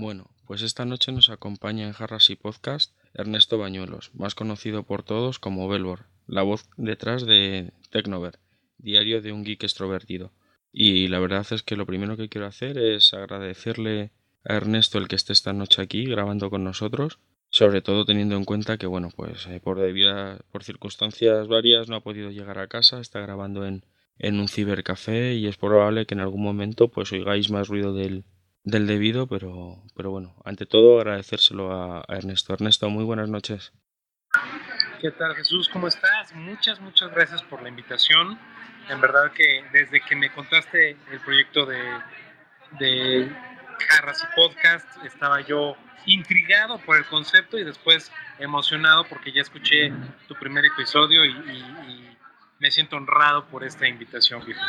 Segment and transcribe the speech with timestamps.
[0.00, 5.02] Bueno, pues esta noche nos acompaña en Jarras y Podcast Ernesto Bañuelos, más conocido por
[5.02, 8.38] todos como Belbor, la voz detrás de Tecnover,
[8.78, 10.30] diario de un geek extrovertido.
[10.72, 14.12] Y la verdad es que lo primero que quiero hacer es agradecerle
[14.44, 17.18] a Ernesto el que esté esta noche aquí grabando con nosotros,
[17.50, 21.96] sobre todo teniendo en cuenta que bueno, pues eh, por debida, por circunstancias varias no
[21.96, 23.82] ha podido llegar a casa, está grabando en,
[24.20, 28.22] en un cibercafé y es probable que en algún momento pues oigáis más ruido del,
[28.64, 32.54] del debido, pero, pero bueno, ante todo agradecérselo a, Ernesto.
[32.54, 33.72] Ernesto, muy buenas noches.
[35.00, 35.68] ¿Qué tal Jesús?
[35.68, 36.34] ¿Cómo estás?
[36.34, 38.38] Muchas, muchas gracias por la invitación.
[38.88, 41.80] En verdad que desde que me contaste el proyecto de,
[42.78, 43.30] de
[43.88, 49.92] Jarras y Podcast, estaba yo intrigado por el concepto y después emocionado porque ya escuché
[50.26, 52.18] tu primer episodio y, y
[52.58, 54.60] me siento honrado por esta invitación, viejo.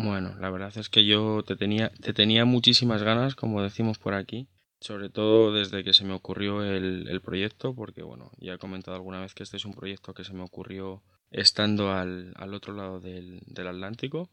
[0.00, 4.14] Bueno, la verdad es que yo te tenía, te tenía muchísimas ganas, como decimos por
[4.14, 4.46] aquí,
[4.78, 9.20] sobre todo desde que se me ocurrió el, proyecto, porque bueno, ya he comentado alguna
[9.20, 13.42] vez que este es un proyecto que se me ocurrió estando al, otro lado del,
[13.56, 14.30] Atlántico,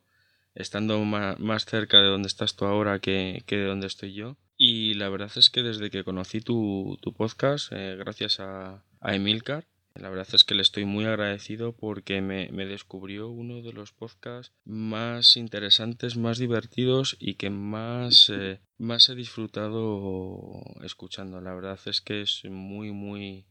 [0.53, 4.37] estando más, cerca de donde estás tú ahora que, que, de donde estoy yo.
[4.57, 9.15] Y la verdad es que desde que conocí tu, tu podcast, eh, gracias a, a
[9.15, 13.93] Emilcar, la verdad es que le estoy muy agradecido porque me, descubrió uno de los
[13.93, 21.39] podcasts más interesantes, más divertidos y que más, eh, más he disfrutado escuchando.
[21.39, 23.47] La verdad es que es muy, muy,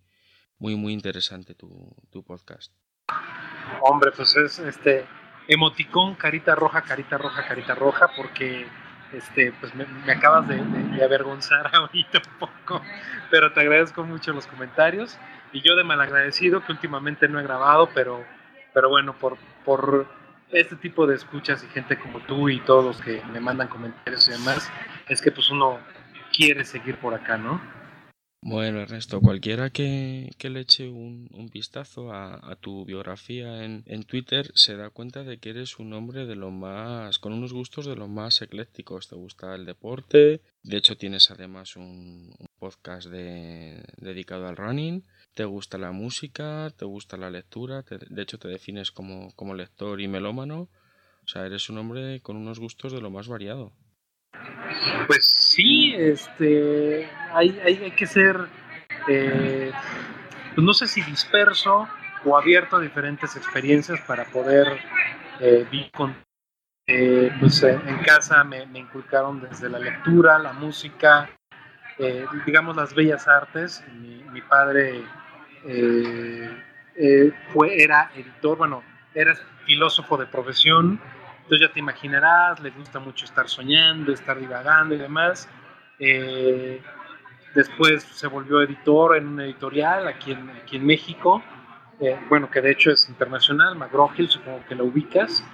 [0.58, 2.72] muy, muy interesante tu, podcast.
[3.80, 5.06] Hombre, pues es este
[5.48, 8.66] emoticón, carita roja, carita roja, carita roja, porque
[9.12, 10.60] este, pues me, acabas de,
[11.02, 12.82] avergonzar ahorita un poco,
[13.30, 15.18] pero te agradezco mucho los comentarios
[15.52, 18.24] y yo de malagradecido que últimamente no he grabado, pero,
[18.72, 20.06] pero bueno, por, por
[20.50, 24.28] este tipo de escuchas y gente como tú y todos los que me mandan comentarios
[24.28, 24.70] y demás,
[25.08, 25.78] es que pues uno
[26.32, 27.60] quiere seguir por acá, ¿no?
[28.46, 34.76] Bueno, Ernesto, cualquiera que, le eche un, vistazo a, tu biografía en, en, Twitter se
[34.76, 38.06] da cuenta de que eres un hombre de lo más, con unos gustos de lo
[38.06, 39.08] más eclécticos.
[39.08, 45.02] Te gusta el deporte, de hecho tienes además un, un podcast de, dedicado al running
[45.34, 50.00] te gusta la música, te gusta la lectura, de hecho te defines como, como, lector
[50.00, 50.68] y melómano,
[51.24, 53.72] o sea, eres un hombre con unos gustos de lo más variado.
[55.06, 58.36] Pues sí, este, hay, hay, que ser,
[59.08, 59.72] eh,
[60.54, 61.88] pues no sé si disperso
[62.24, 64.66] o abierto a diferentes experiencias para poder
[65.40, 65.90] eh, vivir.
[66.86, 71.30] Eh, pues en casa me, inculcaron desde la lectura, la música,
[72.46, 73.82] digamos las bellas artes.
[73.94, 75.02] Mi, mi padre
[75.66, 76.62] eh,
[76.96, 78.82] eh, fue, era editor, bueno,
[79.14, 79.34] era
[79.66, 81.00] filósofo de profesión,
[81.44, 85.48] entonces ya te imaginarás, le gusta mucho estar soñando, estar divagando y demás.
[85.98, 86.82] Eh,
[87.54, 91.42] después se volvió editor en una editorial aquí en, aquí en México,
[92.28, 95.44] bueno, que de hecho es internacional, McGraw supongo que lo ubicas,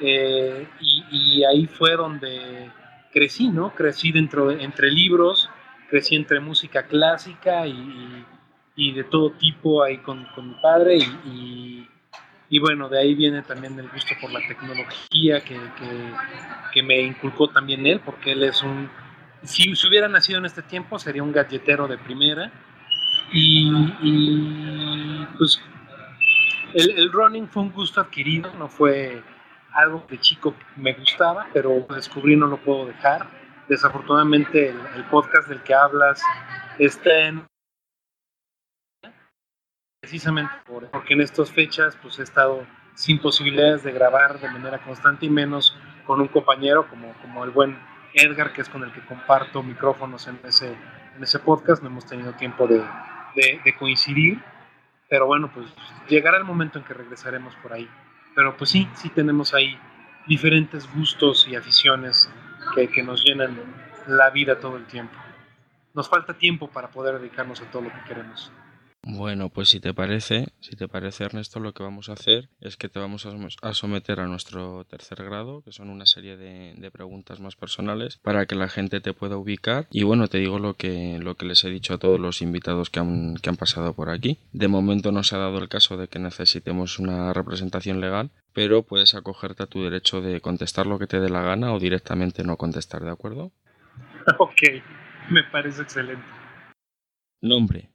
[0.00, 2.70] y, y, ahí fue donde
[3.12, 3.74] crecí, ¿no?
[3.74, 5.50] Crecí dentro de, entre libros,
[5.88, 8.24] crecí entre música clásica y,
[8.74, 11.88] y de todo tipo ahí con, con mi padre y,
[12.52, 15.58] y, bueno, de ahí viene también el gusto por la tecnología que,
[16.70, 18.90] que, me inculcó también él, porque él es un,
[19.42, 22.52] si, si hubiera nacido en este tiempo sería un galletero de primera
[23.32, 25.62] y, pues
[26.74, 29.22] el, running fue un gusto adquirido, no fue
[29.72, 33.28] algo que chico me gustaba, pero descubrí no lo puedo dejar.
[33.66, 36.20] Desafortunadamente el, el podcast del que hablas
[36.78, 37.46] está en
[40.02, 45.26] precisamente porque en estas fechas pues he estado sin posibilidades de grabar de manera constante
[45.26, 47.78] y menos con un compañero como, como el buen
[48.12, 50.76] Edgar, que es con el que comparto micrófonos en ese,
[51.16, 51.82] en ese podcast.
[51.82, 52.82] No hemos tenido tiempo de,
[53.34, 54.42] de, coincidir,
[55.08, 55.66] pero bueno, pues
[56.08, 57.88] llegará el momento en que regresaremos por ahí.
[58.34, 59.78] Pero pues sí, sí tenemos ahí
[60.26, 62.28] diferentes gustos y aficiones
[62.74, 63.56] que, que nos llenan
[64.08, 65.16] la vida todo el tiempo.
[65.94, 68.52] Nos falta tiempo para poder dedicarnos a todo lo que queremos.
[69.04, 72.76] Bueno, pues si te parece, si te parece Ernesto, lo que vamos a hacer es
[72.76, 77.40] que te vamos a someter a nuestro tercer grado, que son una serie de, preguntas
[77.40, 79.88] más personales para que la gente te pueda ubicar.
[79.90, 82.90] Y bueno, te digo lo que, lo que les he dicho a todos los invitados
[82.90, 84.38] que han, que han pasado por aquí.
[84.52, 88.84] De momento no se ha dado el caso de que necesitemos una representación legal, pero
[88.84, 92.44] puedes acogerte a tu derecho de contestar lo que te dé la gana o directamente
[92.44, 93.50] no contestar, ¿de acuerdo?
[94.38, 94.62] Ok,
[95.30, 96.24] me parece excelente.
[97.40, 97.91] Nombre.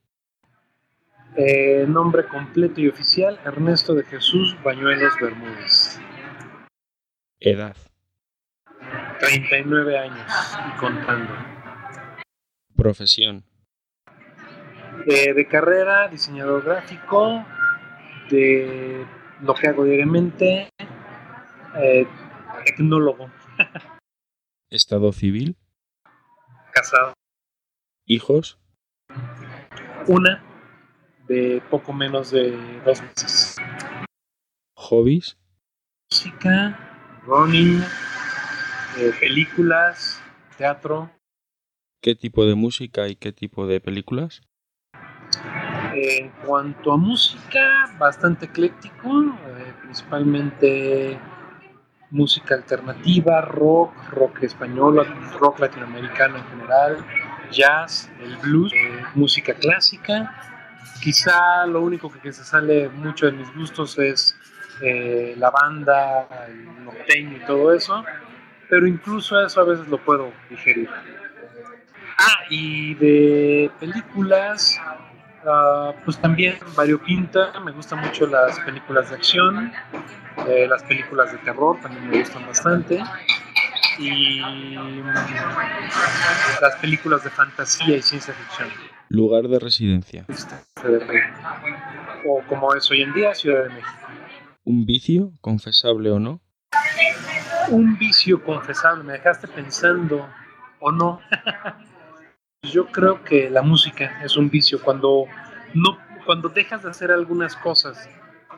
[1.35, 5.99] Eh, nombre completo y oficial, Ernesto de Jesús Bañuelos Bermúdez.
[7.39, 7.75] Edad.
[9.19, 10.31] 39 años
[10.67, 11.33] y contando.
[12.75, 13.43] Profesión.
[15.05, 17.45] Eh, de carrera, diseñador gráfico,
[18.29, 19.05] de
[19.41, 20.69] lo que hago diariamente,
[21.77, 22.07] eh,
[22.65, 23.29] tecnólogo.
[24.69, 25.55] Estado civil.
[26.73, 27.13] Casado.
[28.05, 28.59] Hijos.
[30.07, 30.46] Una
[31.27, 33.57] de poco menos de dos meses.
[34.75, 35.37] Hobbies.
[36.09, 36.79] Música,
[37.25, 37.81] running,
[38.97, 40.21] eh, películas,
[40.57, 41.09] teatro.
[42.01, 44.41] ¿Qué tipo de música y qué tipo de películas?
[45.93, 51.19] En cuanto a música, bastante ecléctico, eh, principalmente
[52.11, 55.05] música alternativa, rock, rock español,
[55.39, 57.05] rock latinoamericano en general,
[57.51, 60.56] jazz, el blues, eh, música clásica.
[61.01, 64.35] Quizá lo único que, se sale mucho de mis gustos es
[64.81, 68.03] eh, la banda, el norteño y todo eso,
[68.69, 70.89] pero incluso eso a veces lo puedo digerir.
[72.19, 74.79] Ah, y de películas,
[75.43, 79.71] uh, pues también variopinta, me gustan mucho las películas de acción,
[80.47, 83.03] eh, las películas de terror también me gustan bastante,
[83.99, 85.05] y mm,
[86.61, 88.69] las películas de fantasía y ciencia ficción.
[89.09, 90.25] Lugar de residencia.
[92.25, 94.07] O como es hoy en día, Ciudad de México.
[94.63, 96.41] ¿Un vicio, confesable o no?
[97.69, 100.27] Un vicio confesable, me dejaste pensando
[100.79, 101.21] o no.
[102.63, 105.25] Yo creo que la música es un vicio cuando
[105.73, 108.09] no cuando dejas de hacer algunas cosas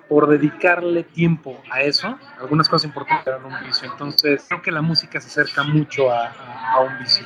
[0.10, 3.90] por dedicarle tiempo a eso, algunas cosas importantes eran un vicio.
[3.92, 6.31] Entonces, creo que la música se acerca mucho a,
[6.74, 7.24] a un vicio.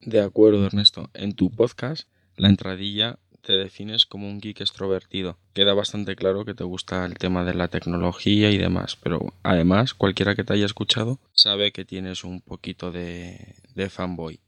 [0.00, 1.08] De acuerdo, Ernesto.
[1.14, 5.36] En tu podcast, la entradilla te defines como un geek extrovertido.
[5.52, 9.94] Queda bastante claro que te gusta el tema de la tecnología y demás, pero además,
[9.94, 14.40] cualquiera que te haya escuchado sabe que tienes un poquito de, de fanboy.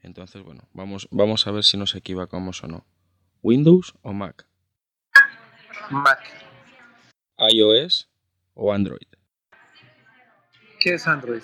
[0.00, 2.86] Entonces, bueno, vamos, vamos a ver si nos equivocamos o no.
[3.42, 4.46] ¿Windows o Mac?
[5.90, 6.20] Mac.
[7.38, 8.08] ¿iOS
[8.54, 9.06] o Android?
[10.80, 11.42] ¿Qué es Android?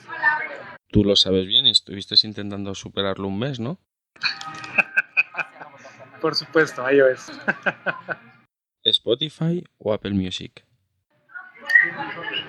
[0.89, 3.81] Tú lo sabes bien y estuviste intentando superarlo un mes, ¿no?
[6.25, 7.31] Por supuesto, iOS.
[8.83, 10.65] ¿Spotify o Apple Music?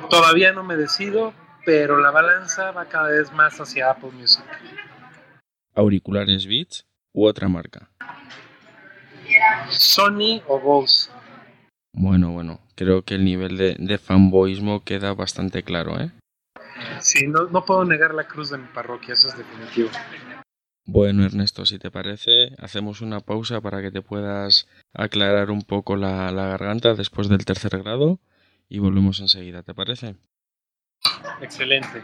[0.10, 1.33] Todavía no me decido,
[1.66, 4.45] pero la balanza va cada vez más hacia Apple Music.
[5.74, 7.89] ¿Auriculares Beats u otra marca?
[9.72, 11.12] Sony o Bose.
[11.92, 16.12] Bueno, bueno, creo que el nivel de, de fanboyismo queda bastante claro, ¿eh?
[17.01, 19.89] Sí, no, no puedo negar la cruz de mi parroquia, eso es definitivo.
[20.88, 25.96] Bueno, Ernesto, si te parece, hacemos una pausa para que te puedas aclarar un poco
[25.96, 28.20] la, la garganta después del tercer grado
[28.70, 30.16] y volvemos enseguida, ¿te parece?
[31.42, 32.04] Excelente.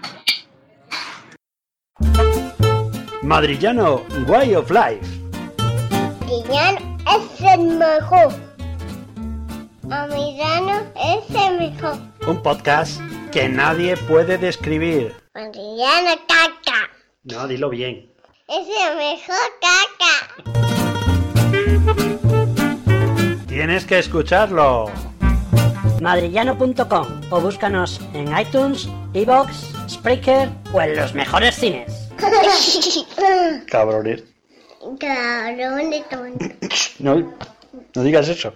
[3.21, 5.21] Madrillano Way of Life.
[6.19, 8.33] Madrillano es el mejor.
[9.83, 11.97] Madrillano es el mejor.
[12.27, 12.99] Un podcast
[13.31, 15.13] que nadie puede describir.
[15.35, 16.89] Madrillano caca.
[17.23, 18.10] No, dilo bien.
[18.51, 20.13] Es el mejor caca.
[23.47, 24.91] Tienes que escucharlo.
[26.01, 32.09] madrillano.com o búscanos en iTunes, Evox, Spreaker o en los mejores cines.
[33.67, 34.25] Cabrones.
[34.99, 36.45] Cabrón de tonto.
[36.99, 37.33] No,
[37.95, 38.53] no digas eso.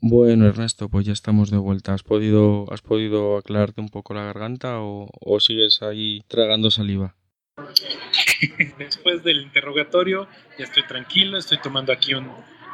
[0.00, 1.92] Bueno, Ernesto, pues ya estamos de vuelta.
[1.92, 7.16] ¿Has podido, has podido aclararte un poco la garganta o, o sigues ahí tragando saliva?
[8.78, 10.28] Después del interrogatorio
[10.58, 12.30] ya estoy tranquilo, estoy tomando aquí un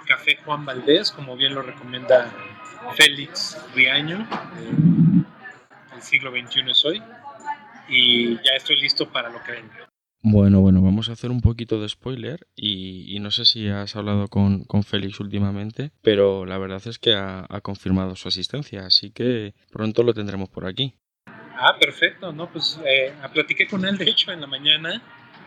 [0.07, 2.33] café Juan Valdés, como bien lo recomienda
[2.95, 5.25] Félix Riaño, eh,
[5.95, 7.03] el siglo XXI es hoy,
[7.89, 9.89] y ya estoy listo para lo que venga.
[10.21, 14.29] Bueno, bueno, vamos a hacer un poquito de spoiler y, no sé si has hablado
[14.29, 19.11] con, con, Félix últimamente, pero la verdad es que ha, ha, confirmado su asistencia, así
[19.11, 20.95] que pronto lo tendremos por aquí.
[21.61, 25.03] Ah, perfecto, no, pues eh, platiqué con él de hecho en la mañana,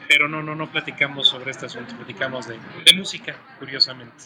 [0.10, 4.25] pero no, no, no platicamos sobre este asunto, platicamos de, de música, curiosamente.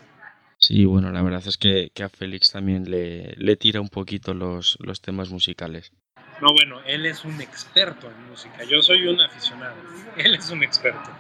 [0.58, 4.34] Sí, bueno, la verdad es que, que a Félix también le, le tira un poquito
[4.34, 5.92] los, los temas musicales.
[6.42, 8.64] No, bueno, él es un experto en música.
[8.64, 9.76] Yo soy un aficionado.
[10.18, 11.12] Él es un experto.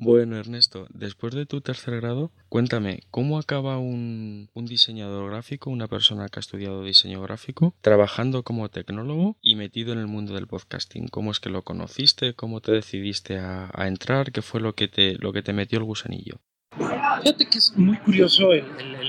[0.00, 5.88] Bueno, Ernesto, después de tu tercer grado, cuéntame, ¿cómo acaba un, un, diseñador gráfico, una
[5.88, 10.46] persona que ha estudiado diseño gráfico, trabajando como tecnólogo y metido en el mundo del
[10.46, 11.08] podcasting?
[11.08, 12.34] ¿Cómo es que lo conociste?
[12.34, 14.30] ¿Cómo te decidiste a, entrar?
[14.30, 16.36] ¿Qué fue lo que, te, metió el gusanillo?
[16.76, 18.64] Fíjate que es muy curioso el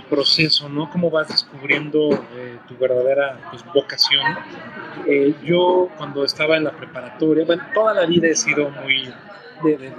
[0.09, 0.89] proceso, ¿no?
[0.89, 4.25] Cómo vas descubriendo eh, tu verdadera pues, vocación.
[5.07, 9.13] Eh, yo cuando estaba en la preparatoria, bueno, toda la vida he sido muy
[9.63, 9.93] de,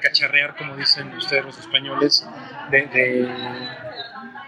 [0.00, 2.26] cacharrear, como dicen ustedes los españoles,
[2.70, 3.28] de, de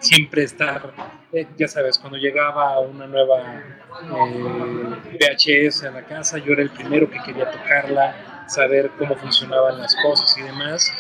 [0.01, 0.93] siempre estar,
[1.33, 3.63] eh, ya sabes, cuando llegaba una nueva
[4.03, 9.79] eh, VHS a la casa, yo era el primero que quería tocarla, saber cómo funcionaban
[9.79, 10.93] las cosas y demás.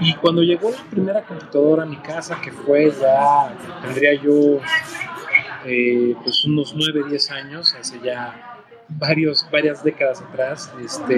[0.00, 4.60] Y cuando llegó la primera computadora a mi casa, que fue ya, tendría yo
[5.64, 11.16] eh, pues unos 9, 10 años, hace ya varios, varias décadas atrás, este,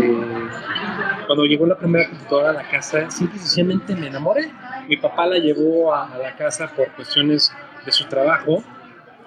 [1.30, 4.50] cuando llegó la primera computadora a la casa, simple y sencillamente me enamoré.
[4.88, 7.52] Mi papá la llevó a, a la casa por cuestiones
[7.87, 8.64] de su trabajo.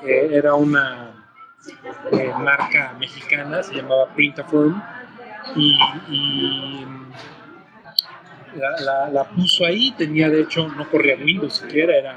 [0.05, 1.13] Eh, era una
[2.11, 4.83] eh, marca mexicana, se llamaba Printafirm.
[5.55, 5.77] Y,
[6.09, 6.85] y
[8.57, 12.15] la, la- la puso ahí, tenía de hecho, no corría Windows siquiera, era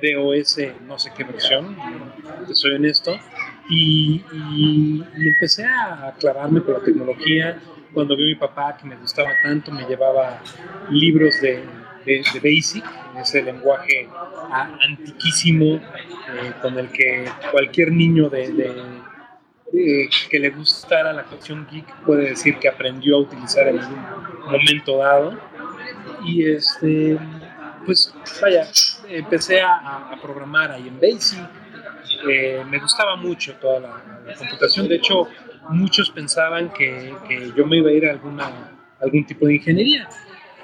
[0.00, 1.76] DOS, no sé qué versión,
[2.48, 3.18] te soy honesto.
[3.68, 7.58] Y, y- y empecé a clavarme con la tecnología.
[7.92, 10.40] Cuando vi a mi papá que me gustaba tanto, me llevaba
[10.90, 11.64] libros de,
[12.34, 12.84] Basic,
[13.20, 14.08] ese lenguaje
[14.80, 18.76] antiquísimo eh, con el que cualquier niño de,
[20.30, 24.00] que le gustara la cuestión geek puede decir que aprendió a utilizar en algún
[24.44, 25.36] momento dado.
[26.24, 27.18] Y este,
[27.84, 28.68] pues vaya,
[29.08, 31.40] empecé a programar ahí en Basic.
[32.28, 34.88] Eh, me gustaba mucho toda la, la computación.
[34.88, 35.28] De hecho,
[35.68, 38.50] muchos pensaban que, que yo me iba a ir a alguna,
[39.00, 40.08] algún tipo de ingeniería.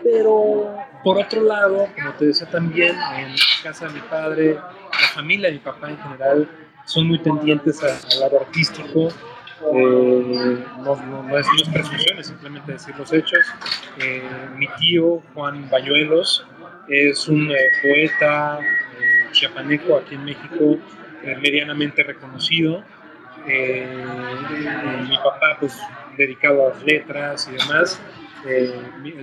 [0.03, 5.49] Pero por otro lado, como te decía también, en casa de mi padre, la familia
[5.49, 6.49] de mi papá en general,
[6.87, 9.09] son muy tendientes al lado artístico.
[9.73, 13.39] Eh, no, no- no es, no es presunción, es simplemente decir los hechos.
[14.01, 14.23] Eh,
[14.57, 16.45] mi tío, Juan Bañuelos,
[16.89, 20.79] es un eh, poeta eh, chiapaneco aquí en México,
[21.23, 22.83] eh, medianamente reconocido.
[23.47, 23.87] Eh,
[25.09, 25.81] mi papá, pues,
[26.17, 28.01] dedicado a las letras y demás.
[28.47, 28.75] Eh,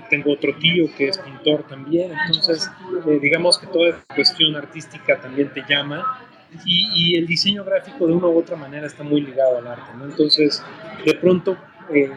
[0.10, 2.72] tengo otro tío que es pintor también, entonces
[3.06, 6.26] eh, digamos que toda cuestión artística también te llama.
[6.66, 9.92] Y, y el diseño gráfico de una u otra manera está muy ligado al arte,
[9.98, 10.06] ¿no?
[10.06, 10.64] Entonces,
[11.06, 11.58] de pronto
[11.94, 12.10] eh,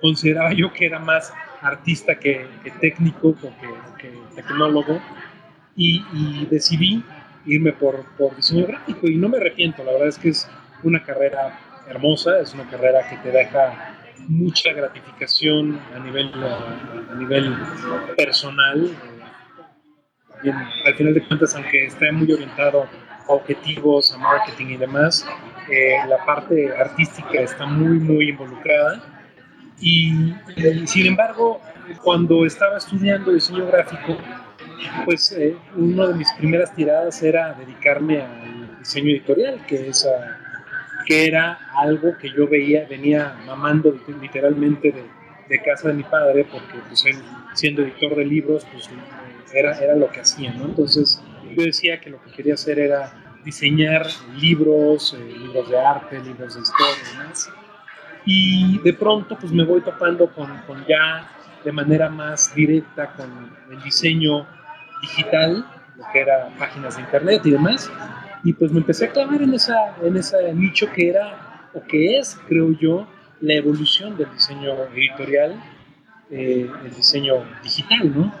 [0.00, 3.68] consideraba yo que era más artista que, que técnico o que,
[3.98, 5.02] que tecnólogo.
[5.76, 7.02] Y, y decidí
[7.46, 9.08] irme por, por diseño gráfico.
[9.08, 10.48] Y no me arrepiento, la verdad es que es
[10.82, 13.94] una carrera hermosa, es una carrera que te deja
[14.28, 17.56] mucha gratificación a nivel, eh, a nivel
[18.16, 18.86] personal.
[18.86, 22.88] eh, bien, al final de cuentas, aunque esté muy orientado
[23.28, 25.26] a objetivos, a marketing y demás,
[25.70, 29.02] eh, la parte artística está muy, muy involucrada.
[29.80, 31.60] Y, y, sin embargo,
[32.02, 34.16] cuando estaba estudiando diseño gráfico,
[35.04, 40.43] pues eh, una de mis primeras tiradas era dedicarme al diseño editorial, que es ah,
[41.04, 45.04] que era algo que yo veía, venía mamando literalmente de,
[45.48, 47.16] de casa de mi padre, porque pues él,
[47.54, 48.88] siendo editor de libros, pues
[49.52, 50.64] era, era lo que hacía, ¿no?
[50.64, 51.22] Entonces
[51.56, 53.12] yo decía que lo que quería hacer era
[53.44, 54.06] diseñar
[54.36, 57.50] libros, eh, libros de arte, libros de historia y demás.
[58.26, 61.30] Y de pronto pues me voy topando con, con ya
[61.62, 64.46] de manera más directa con el diseño
[65.02, 67.90] digital, lo que era páginas de internet y demás.
[68.44, 72.18] Y pues me empecé a clavar en, esa, en ese nicho que era, o que
[72.18, 73.06] es, creo yo,
[73.40, 75.60] la evolución del diseño editorial,
[76.30, 78.34] eh, el diseño digital, ¿no?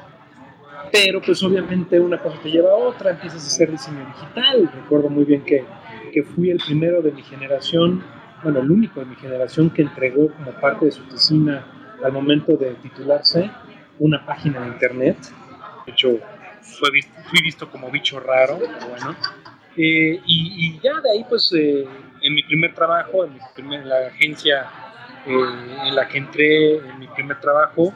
[0.92, 4.70] Pero pues obviamente una cosa te lleva a otra, empiezas a hacer diseño digital.
[4.74, 5.64] Recuerdo muy bien que,
[6.12, 8.02] que fui el primero de mi generación,
[8.42, 11.64] bueno, el único de mi generación que entregó como parte de su tesina
[12.04, 13.50] al momento de titularse
[13.98, 15.16] una página de internet.
[15.86, 16.18] De hecho,
[16.60, 16.90] fue
[17.28, 19.16] fui visto como bicho raro, pero bueno.
[19.76, 21.84] Eh, y, y, ya de ahí, pues, eh,
[22.22, 24.70] en mi primer trabajo, en, mi primer, en la agencia
[25.26, 27.92] eh, en la que entré, en mi primer trabajo,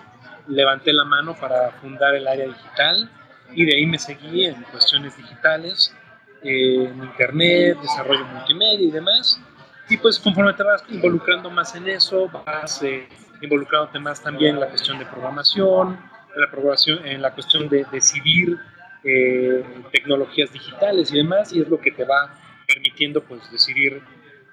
[0.46, 3.10] levanté la mano para fundar el área digital
[3.52, 5.94] y de ahí me seguí en cuestiones digitales,
[6.42, 9.40] eh, en internet, desarrollo multimedia y demás.
[9.88, 13.08] Y pues conforme te vas involucrando más en eso, vas eh,
[13.40, 15.98] involucrándote más también en la cuestión de programación,
[16.34, 18.58] en la, programación, en la cuestión de decidir
[19.04, 22.34] eh, tecnologías digitales y demás, y es lo que te va
[22.66, 24.02] permitiendo pues decidir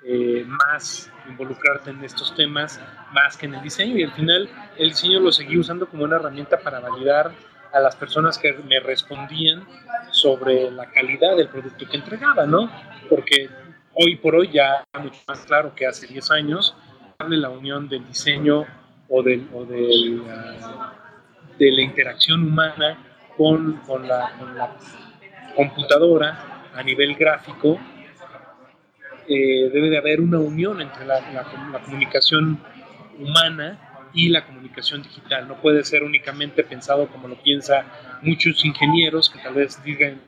[0.04, 2.80] eh, más involucrarte en estos temas
[3.12, 6.18] más que en el diseño y al final el diseño lo seguí usando como una
[6.18, 7.32] herramienta para validar
[7.74, 9.68] a las personas que me respondían
[10.12, 12.72] sobre la calidad del producto que entregaba, ¿no?
[13.10, 13.50] Porque
[13.94, 16.76] hoy por hoy ya mucho más claro que hace 10 años
[17.28, 18.66] la unión del diseño
[19.10, 22.98] o, del, o del, uh, de la interacción humana
[23.38, 24.76] con, con, la, con la
[25.56, 27.80] computadora a nivel gráfico,
[29.28, 32.60] eh, debe de haber una unión entre la, la, la comunicación
[33.20, 35.48] humana y la comunicación digital.
[35.48, 37.86] No puede ser únicamente pensado como lo piensa
[38.22, 40.22] muchos ingenieros que tal vez digan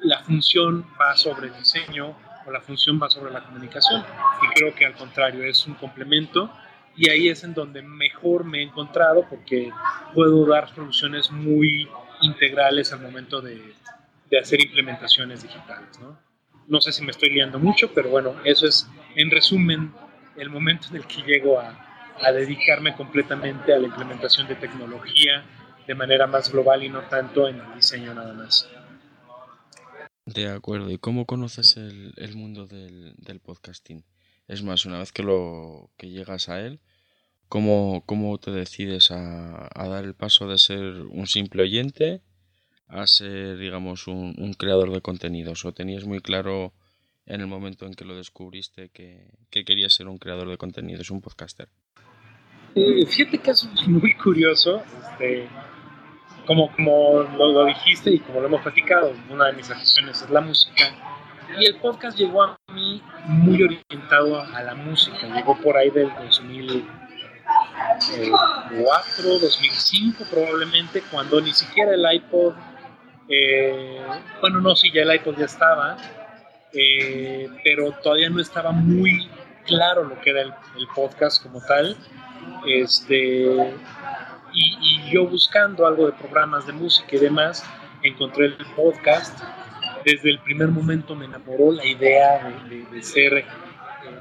[0.00, 2.14] la función va sobre el diseño
[2.46, 4.04] o la función va sobre la comunicación.
[4.42, 6.50] Y creo que al contrario es un complemento
[6.96, 9.70] y ahí es en donde mejor me he encontrado porque
[10.14, 11.88] puedo dar soluciones muy
[12.20, 13.74] integrales al momento de,
[14.40, 15.98] hacer implementaciones digitales.
[16.68, 16.80] ¿no?
[16.80, 19.92] sé si me estoy liando mucho, pero bueno, eso es en resumen
[20.36, 21.82] el momento en el que llego a,
[22.32, 25.44] dedicarme completamente a la implementación de tecnología
[25.86, 28.66] de manera más global y no tanto en el diseño nada más.
[30.24, 30.90] De acuerdo.
[30.90, 34.02] ¿Y cómo conoces el, el mundo del, del, podcasting?
[34.48, 36.80] Es más, una vez que lo que llegas a él,
[37.48, 42.22] ¿cómo, cómo te decides a, a, dar el paso de ser un simple oyente
[42.88, 45.64] a ser, digamos, un, un creador de contenidos?
[45.64, 46.72] ¿O tenías muy claro
[47.26, 51.10] en el momento en que lo descubriste que, que querías ser un creador de contenidos,
[51.10, 51.68] un podcaster?
[52.74, 55.48] Eh, fíjate que es muy curioso, este,
[56.46, 60.30] como, como lo, lo, dijiste y como lo hemos platicado, una de mis aficiones es
[60.30, 60.84] la música.
[61.58, 66.10] Y el podcast llegó a mí muy orientado a, la música, llegó por ahí del
[68.00, 72.54] 2004, 2005 probablemente, cuando ni siquiera el iPod,
[73.28, 74.00] eh,
[74.40, 75.96] bueno, no, sí, ya el iPod ya estaba,
[76.72, 79.28] eh, pero todavía no estaba muy
[79.66, 80.52] claro lo que era el,
[80.94, 81.96] podcast como tal.
[82.66, 83.74] Este,
[84.52, 87.64] y, yo buscando algo de programas de música y demás,
[88.02, 89.38] encontré el podcast.
[90.04, 93.44] Desde el primer momento me enamoró la idea de, de, de ser,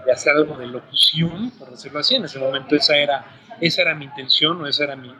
[0.06, 2.16] de hacer algo de locución, por decirlo así.
[2.16, 3.26] En ese momento esa era,
[3.60, 5.14] esa era mi intención o ese era mi,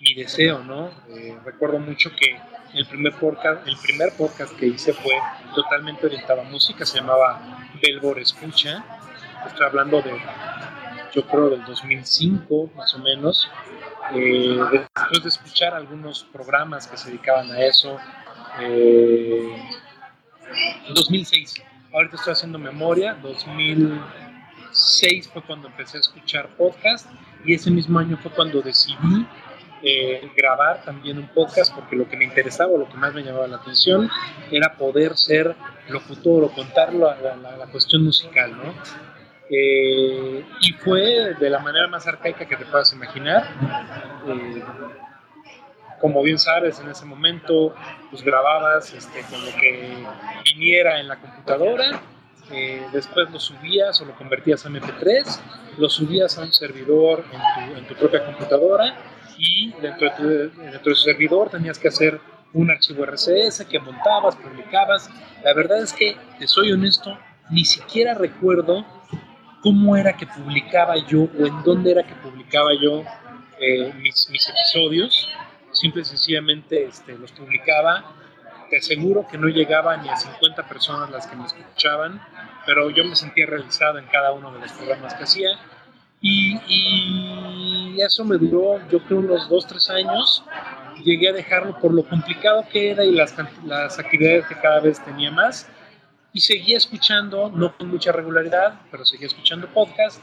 [0.00, 0.90] mi, deseo, ¿no?
[1.08, 2.38] Eh, recuerdo mucho que
[2.74, 5.14] el primer, podcast, el primer podcast que hice fue
[5.54, 8.84] totalmente orientado a música, se llamaba Belbor Escucha.
[9.46, 10.12] Estoy hablando de
[11.16, 13.48] yo creo del 2005 más o menos,
[14.14, 17.98] eh, después de escuchar algunos programas que se dedicaban a eso,
[18.60, 19.62] eh,
[20.94, 27.08] 2006, ahorita estoy haciendo memoria, 2006 fue cuando empecé a escuchar podcast
[27.44, 29.26] y ese mismo año fue cuando decidí
[29.82, 33.46] eh, grabar también un podcast porque lo que me interesaba, lo que más me llamaba
[33.46, 34.10] la atención
[34.50, 35.54] era poder ser
[35.88, 38.74] locutor o contar la, la, la cuestión musical, ¿no?
[39.48, 43.46] Eh, y fue de la manera más arcaica que te puedas imaginar.
[44.26, 44.64] Eh,
[46.00, 47.74] como bien sabes, en ese momento
[48.10, 50.04] pues grababas este, con lo que
[50.44, 52.00] viniera en la computadora,
[52.50, 55.40] eh, después lo subías o lo convertías a MP3,
[55.78, 58.94] lo subías a un servidor en tu, en tu propia computadora
[59.38, 62.20] y dentro de, tu, dentro de su servidor tenías que hacer
[62.52, 65.10] un archivo RCS que montabas, publicabas.
[65.44, 67.18] La verdad es que, te soy honesto,
[67.50, 68.84] ni siquiera recuerdo
[69.62, 73.02] cómo era que publicaba yo o en dónde era que publicaba yo
[73.58, 75.28] eh, mis, mis, episodios.
[75.76, 78.02] Simple y sencillamente este, los publicaba.
[78.70, 82.18] Te aseguro que no llegaba ni a 50 personas las que me escuchaban,
[82.64, 85.50] pero yo me sentía realizado en cada uno de los programas que hacía.
[86.22, 90.44] Y, eso me duró, yo creo, unos 2-3 años.
[91.04, 93.34] Llegué a dejarlo por lo complicado que era y las,
[93.64, 95.68] las actividades que cada vez tenía más
[96.32, 100.22] y seguía escuchando, no con mucha regularidad, pero seguía escuchando podcast.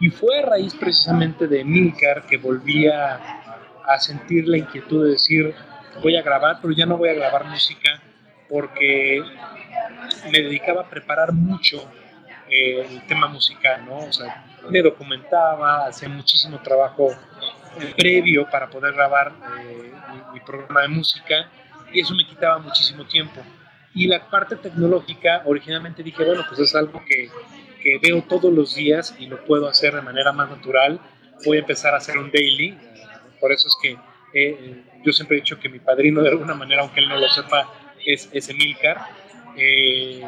[0.00, 3.47] Y fue a raíz precisamente de Milcar que volvía
[3.88, 5.54] a sentir la inquietud de decir,
[6.02, 8.00] voy a grabar, pero ya no voy a grabar música
[8.48, 9.22] porque
[10.30, 11.82] me dedicaba a preparar mucho
[12.50, 13.98] eh, el tema musical, ¿no?
[13.98, 17.08] O sea, me documentaba, hacía muchísimo trabajo
[17.96, 21.48] previo para poder grabar eh, mi, mi programa de música
[21.92, 23.40] y eso me quitaba muchísimo tiempo.
[23.94, 27.30] Y la parte tecnológica, originalmente dije, bueno, pues es algo que,
[27.82, 31.00] que veo todos los días y lo puedo hacer de manera más natural.
[31.44, 32.78] Voy a empezar a hacer un daily.
[33.40, 33.96] Por eso es que
[34.32, 37.28] eh, yo siempre he dicho que mi padrino, de alguna manera, aunque él no lo
[37.28, 37.72] sepa,
[38.04, 38.98] es, es Emilcar.
[39.56, 40.22] Eh,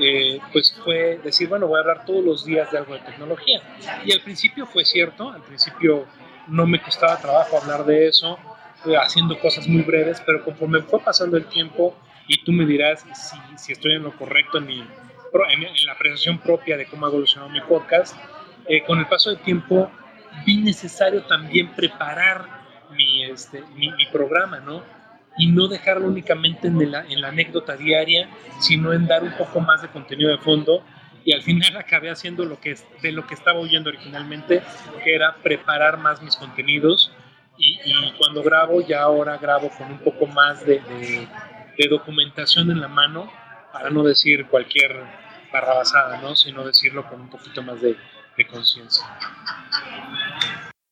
[0.00, 3.60] eh, pues fue decir, bueno, voy a hablar todos los días de algo de tecnología.
[4.04, 6.06] Y al principio fue cierto, al principio
[6.46, 8.38] no me costaba trabajo hablar de eso,
[9.00, 13.04] haciendo cosas muy breves, pero conforme fue pasando el tiempo y tú me dirás
[13.56, 17.50] si, estoy en lo correcto en, mi, en, la apreciación propia de cómo ha evolucionado
[17.50, 18.16] mi podcast,
[18.86, 19.90] con el paso del tiempo
[20.44, 22.46] vi necesario también preparar
[22.96, 24.82] mi, este, mi, mi programa, ¿no?
[25.36, 28.28] Y no dejarlo únicamente en la, en la anécdota diaria,
[28.60, 30.84] sino en dar un poco más de contenido de fondo
[31.24, 34.62] y al final acabé haciendo lo que de lo que estaba oyendo originalmente,
[35.04, 37.12] que era preparar más mis contenidos
[37.58, 41.28] Y, y cuando grabo, ya ahora grabo con un poco más de, de,
[41.76, 43.30] de documentación en la mano,
[43.72, 44.96] para no decir cualquier
[45.52, 46.34] barrabasada, ¿no?
[46.36, 47.96] Sino decirlo con un poquito más de,
[48.36, 49.04] de conciencia.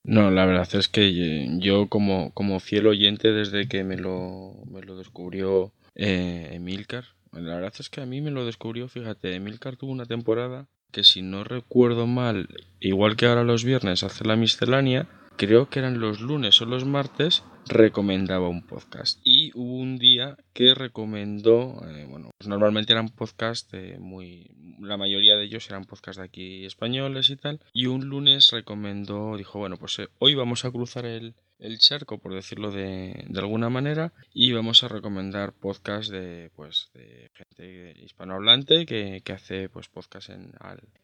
[0.07, 4.81] No, la verdad es que yo como, como fiel oyente desde que me lo, me
[4.81, 9.77] lo descubrió eh, Emilcar, la verdad es que a mí me lo descubrió, fíjate, Emilcar
[9.77, 14.37] tuvo una temporada que si no recuerdo mal, igual que ahora los viernes hace la
[14.37, 19.21] miscelánea, creo que eran los lunes o los martes, recomendaba un podcast.
[19.25, 24.51] Y hubo un día que recomendó, eh, bueno, pues normalmente eran podcasts muy,
[24.81, 27.61] la mayoría de ellos eran podcasts de aquí españoles y tal.
[27.73, 32.19] Y un lunes recomendó, dijo, bueno, pues eh, hoy vamos a cruzar el, el charco,
[32.19, 37.95] por decirlo de, de, alguna manera, y vamos a recomendar podcasts de, pues, de gente
[38.03, 40.53] hispanohablante que, que hace pues, podcasts en,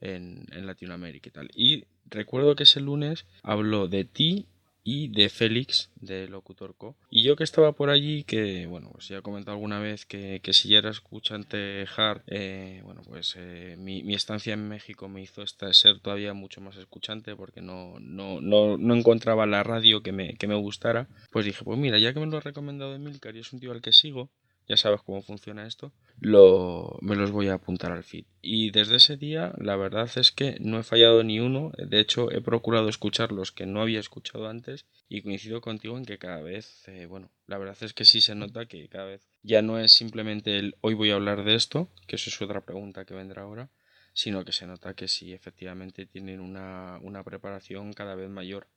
[0.01, 1.51] en, en Latinoamérica y tal.
[1.55, 4.46] Y recuerdo que ese lunes habló de ti
[4.85, 6.97] y de Félix de Locutorco.
[7.11, 10.40] Y yo que estaba por allí, que bueno, pues ya he comentado alguna vez que,
[10.42, 15.09] que si ya era escuchante hard, eh, bueno, pues eh, mi, mi, estancia en México
[15.09, 20.03] me hizo ser todavía mucho más escuchante porque no, no, no, no, encontraba la radio
[20.03, 21.09] que me, que me gustara.
[21.31, 23.73] Pues dije, pues mira, ya que me lo ha recomendado Emilcar y es un tío
[23.73, 24.31] al que sigo,
[24.68, 28.25] ya sabes cómo funciona esto, lo, me los voy a apuntar al feed.
[28.40, 31.72] Y desde ese día, la verdad es que no he fallado ni uno.
[31.77, 36.05] De hecho, he procurado escuchar los que no había escuchado antes y coincido contigo en
[36.05, 39.29] que cada vez, eh, bueno, la verdad es que sí se nota que cada vez
[39.42, 42.61] ya no es simplemente el hoy voy a hablar de esto, que eso es otra
[42.61, 43.70] pregunta que vendrá ahora,
[44.12, 48.68] sino que se nota que sí, efectivamente tienen una, una preparación cada vez mayor.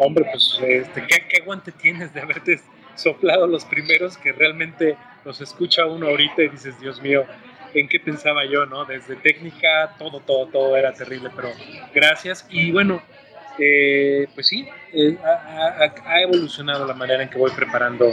[0.00, 2.60] Hombre, pues, este, ¿qué, ¿qué aguante tienes de haberte
[3.00, 7.24] soplado los primeros que realmente los escucha uno ahorita y dices, Dios mío,
[7.74, 8.84] ¿en qué pensaba yo, no?
[8.84, 11.50] Desde técnica, todo, todo, todo era terrible, pero
[11.94, 12.46] gracias.
[12.50, 13.02] Y bueno,
[13.58, 18.10] eh, pues sí, eh, ha, evolucionado la manera en que voy preparando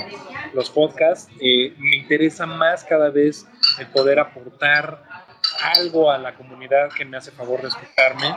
[0.54, 1.32] los podcasts.
[1.40, 3.48] Eh, me interesa más cada vez
[3.80, 5.04] el poder aportar
[5.76, 8.36] algo a la comunidad que me hace favor de escucharme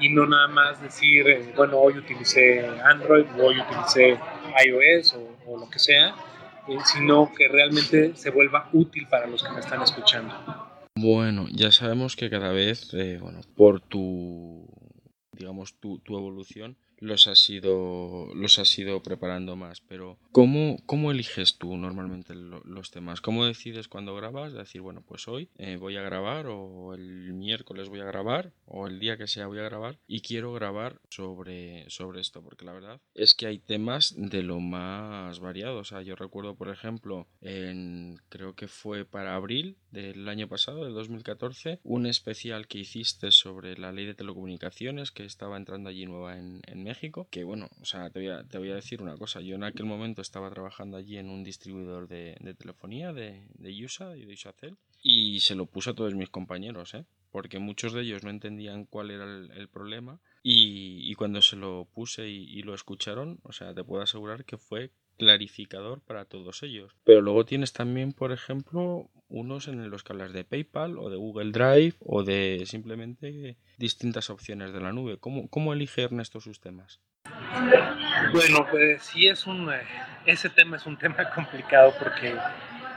[0.00, 4.18] y no nada más decir, eh, bueno, hoy utilicé Android, hoy utilicé
[4.64, 6.14] iOS o, o lo que sea,
[6.68, 10.34] eh, sino que realmente se vuelva útil para los que me están escuchando.
[10.96, 14.66] Bueno, ya sabemos que cada vez, eh, bueno, por tu,
[15.32, 21.10] digamos, tu, tu evolución, los has ido los has ido preparando más pero cómo cómo
[21.10, 25.76] eliges tú normalmente lo, los temas cómo decides cuando grabas decir bueno pues hoy eh,
[25.76, 29.58] voy a grabar o el miércoles voy a grabar o el día que sea voy
[29.58, 34.14] a grabar y quiero grabar sobre sobre esto porque la verdad es que hay temas
[34.16, 35.78] de lo más variado.
[35.78, 40.84] O sea yo recuerdo por ejemplo en creo que fue para abril del año pasado
[40.84, 46.04] del 2014 un especial que hiciste sobre la ley de telecomunicaciones que estaba entrando allí
[46.04, 49.16] nueva en, México, que bueno, o sea, te voy, a, te voy a decir una
[49.16, 53.48] cosa, yo en aquel momento estaba trabajando allí en un distribuidor de, de telefonía de,
[53.54, 57.06] de USA y de Usacell y se lo puse a todos mis compañeros, ¿eh?
[57.32, 61.88] porque muchos de ellos no entendían cuál era el, problema y, y, cuando se lo
[61.92, 66.92] puse y lo escucharon, o sea, te puedo asegurar que fue clarificador para todos ellos.
[67.04, 71.16] Pero luego tienes también, por ejemplo, unos en los que hablas de PayPal o de
[71.16, 75.18] Google Drive o de simplemente distintas opciones de la nube.
[75.18, 77.00] ¿Cómo, cómo elige Ernesto sus temas?
[78.32, 79.70] Bueno, pues sí es un...
[80.24, 82.34] Ese tema es un tema complicado porque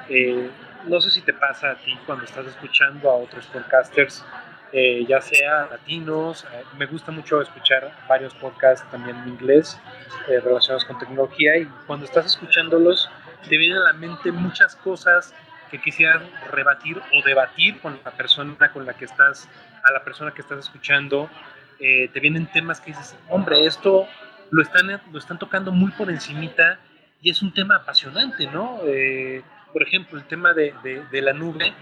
[0.10, 0.50] eh,
[0.88, 4.24] no sé si te pasa a ti cuando estás escuchando a otros podcasters,
[4.72, 9.80] eh, ya sea latinos, eh, me gusta mucho escuchar varios podcasts también en inglés
[10.28, 13.10] eh, relacionados con tecnología y cuando estás escuchándolos
[13.48, 15.34] te vienen a la mente muchas cosas
[15.70, 19.48] que quisieras rebatir o debatir con la persona con la que estás,
[19.84, 21.30] a la persona que estás escuchando,
[21.80, 24.08] eh, te vienen temas que dices, hombre, esto
[24.52, 26.80] lo están, lo están tocando muy por encimita
[27.22, 28.80] y es un tema apasionante, ¿no?
[28.86, 31.74] Eh, por ejemplo, el tema de, de, de, la nube,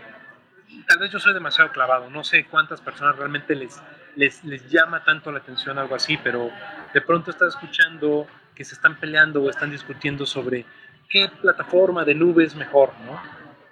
[0.88, 3.82] tal vez yo soy demasiado clavado, no sé cuántas personas realmente les,
[4.16, 6.50] les, les llama tanto la atención algo así, pero
[6.94, 10.66] de pronto estás escuchando que se están peleando o están discutiendo sobre
[11.10, 13.22] qué plataforma de nube es mejor, ¿no?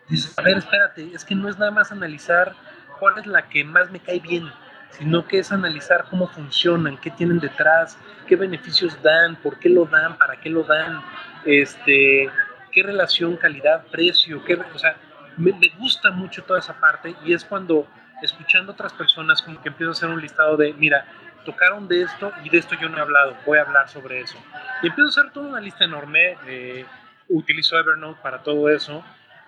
[0.08, 2.54] Dices, a ver, espérate, es que no es nada más analizar
[3.00, 4.50] cuál es la que más me cae bien,
[4.92, 9.86] sino que es analizar cómo funcionan, qué tienen detrás, qué beneficios dan, por qué lo
[9.86, 11.02] dan, para qué lo dan,
[11.46, 12.30] este,
[12.72, 14.96] qué relación calidad-precio, qué, o sea,
[15.38, 17.88] me, me, gusta mucho toda esa parte y es cuando
[18.22, 21.06] escuchando otras personas como que empiezo a hacer un listado de, mira,
[21.44, 24.38] tocaron de esto y de esto yo no he hablado, voy a hablar sobre eso.
[24.82, 26.86] Y empiezo a hacer toda una lista enorme, eh,
[27.28, 29.04] utilizo Evernote para todo eso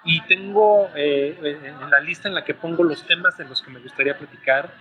[0.08, 3.70] y tengo eh, en la lista en la que pongo los temas de los que
[3.70, 4.72] me gustaría platicar,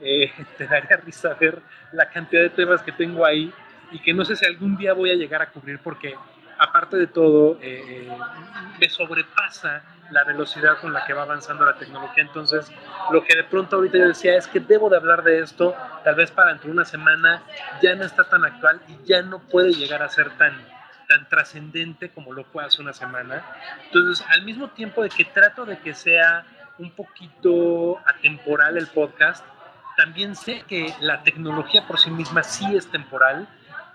[0.00, 1.58] eh, te daría risa ver
[1.92, 3.52] la cantidad de temas que tengo ahí
[3.90, 6.14] y que no sé si algún día voy a llegar a cubrir porque
[6.58, 8.08] aparte de todo eh,
[8.78, 12.22] me sobrepasa la velocidad con la que va avanzando la tecnología.
[12.22, 12.70] Entonces,
[13.10, 16.14] lo que de pronto ahorita yo decía es que debo de hablar de esto, tal
[16.14, 17.42] vez para dentro de una semana
[17.80, 20.52] ya no está tan actual y ya no puede llegar a ser tan,
[21.06, 23.44] tan trascendente como lo fue hace una semana.
[23.86, 26.44] Entonces, al mismo tiempo de que trato de que sea
[26.78, 29.44] un poquito atemporal el podcast,
[29.96, 33.48] también sé que la tecnología por sí misma sí es temporal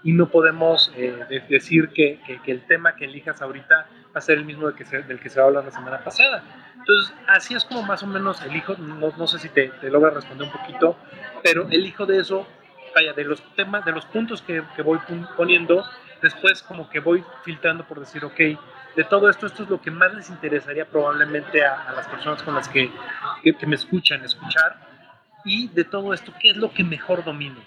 [0.04, 4.38] y no podemos eh, decir que, que, el tema que elijas ahorita va a ser
[4.38, 6.44] el mismo del que se, del que se va a hablar la semana pasada.
[6.78, 10.12] Entonces, así es como más o menos elijo, no, no sé si te, te logra
[10.12, 10.98] responder un poquito,
[11.44, 12.48] pero elijo de eso,
[12.96, 15.00] vaya, de los temas, de los puntos que, que voy
[15.36, 15.86] poniendo,
[16.22, 18.38] después como que voy filtrando por decir, ok,
[18.96, 22.56] de todo esto, esto es lo que más les interesaría probablemente a, las personas con
[22.56, 22.92] las que,
[23.44, 24.78] que, que me escuchan, escuchar,
[25.46, 27.60] y de todo esto, ¿qué es lo que mejor domino?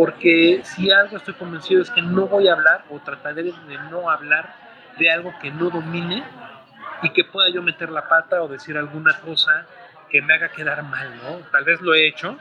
[0.00, 3.52] porque si algo estoy convencido es que no voy a hablar o trataré de
[3.90, 4.54] no hablar
[4.98, 6.24] de algo que no domine
[7.02, 9.66] y que pueda yo meter la pata o decir alguna cosa
[10.08, 11.40] que me haga quedar mal, ¿no?
[11.52, 12.38] Tal vez lo he hecho,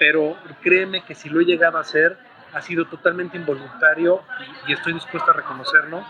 [0.00, 2.18] pero créeme que si lo he llegado a hacer
[2.52, 4.22] ha sido totalmente involuntario
[4.66, 6.04] y, estoy dispuesto a reconocerlo,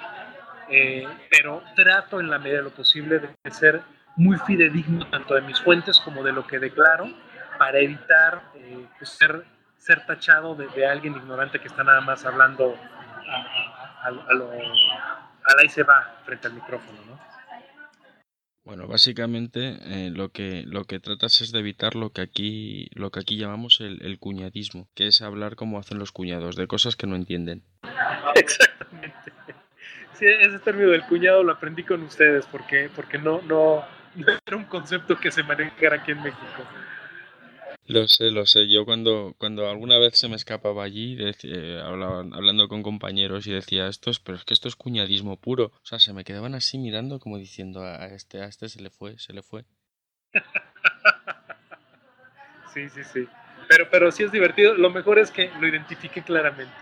[0.69, 3.83] eh, pero trato en la medida de lo posible de ser
[4.17, 7.09] muy fidedigno tanto de mis fuentes como de lo que declaro
[7.59, 9.45] para evitar eh, pues, ser
[9.81, 12.77] ser tachado de, alguien ignorante que está nada más hablando
[14.03, 14.51] a, a, lo,
[15.59, 17.30] ahí se va frente al micrófono, ¿no?
[18.71, 23.11] Bueno, básicamente eh, lo que lo que tratas es de evitar lo que aquí lo
[23.11, 27.09] que aquí llamamos el, cuñadismo, que es hablar como hacen los cuñados de cosas que
[27.09, 27.65] no entienden.
[28.37, 29.33] Exactamente.
[30.13, 34.57] Sí, ese término del cuñado lo aprendí con ustedes porque porque no no, no era
[34.57, 36.63] un concepto que se manejara aquí en México.
[37.91, 38.69] Lo sé, lo sé.
[38.69, 41.19] Yo cuando, cuando alguna vez se me escapaba allí,
[41.83, 45.73] hablaba, hablando con compañeros y decía esto es, pero es que esto es cuñadismo puro.
[45.75, 48.91] O sea, se me quedaban así mirando como diciendo a este, a este se le
[48.91, 49.65] fue, se le fue.
[52.73, 53.27] sí, sí, sí.
[53.69, 54.75] Pero, pero sí es divertido.
[54.75, 56.73] Lo mejor es que lo identifique claramente.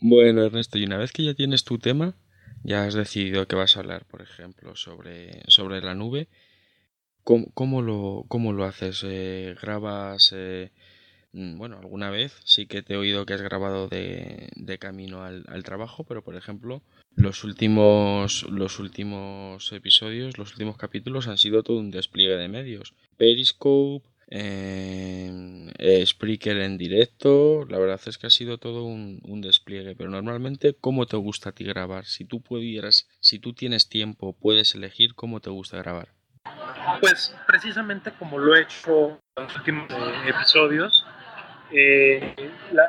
[0.00, 2.14] bueno, Ernesto, y una vez que ya tienes tu tema,
[2.62, 6.28] ya has decidido que vas a hablar, por ejemplo, sobre, sobre la nube.
[7.24, 9.02] ¿Cómo, cómo, lo, cómo lo haces?
[9.04, 10.32] Eh, ¿Grabas?
[10.34, 10.72] Eh,
[11.32, 15.22] mm, bueno, alguna vez sí que te he oído que has grabado de, de camino
[15.22, 16.82] al, al, trabajo, pero por ejemplo,
[17.14, 22.94] los últimos, los últimos episodios, los últimos capítulos han sido todo un despliegue de medios.
[23.16, 29.94] Periscope, eh, Spreaker en directo, la verdad es que ha sido todo un, un, despliegue,
[29.94, 32.06] pero normalmente, ¿cómo te gusta a ti grabar?
[32.06, 36.08] Si tú pudieras, si tú tienes tiempo, puedes elegir cómo te gusta grabar.
[37.00, 41.06] Pues precisamente como lo he hecho en los últimos eh, episodios,
[41.70, 42.34] eh,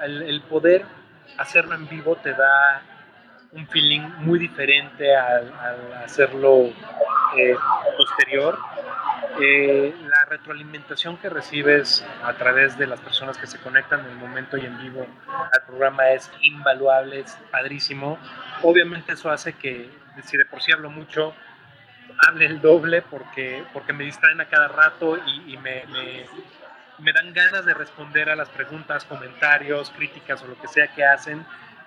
[0.04, 0.86] el, poder
[1.38, 2.82] hacerlo en vivo te da
[3.54, 6.72] un feeling muy diferente al, al hacerlo
[7.38, 7.56] eh,
[7.98, 8.58] posterior.
[9.42, 14.18] Eh, la retroalimentación que recibes a través de las personas que se conectan en el
[14.18, 15.08] momento y en vivo
[15.52, 18.20] al programa es invaluable, es padrísimo.
[18.62, 19.90] Obviamente eso hace que,
[20.24, 21.34] si de por sí hablo mucho,
[22.20, 25.84] hable el doble porque, porque me distraen a cada rato y, me,
[27.00, 31.04] me, dan ganas de responder a las preguntas, comentarios, críticas o lo que sea que
[31.04, 31.46] hacen.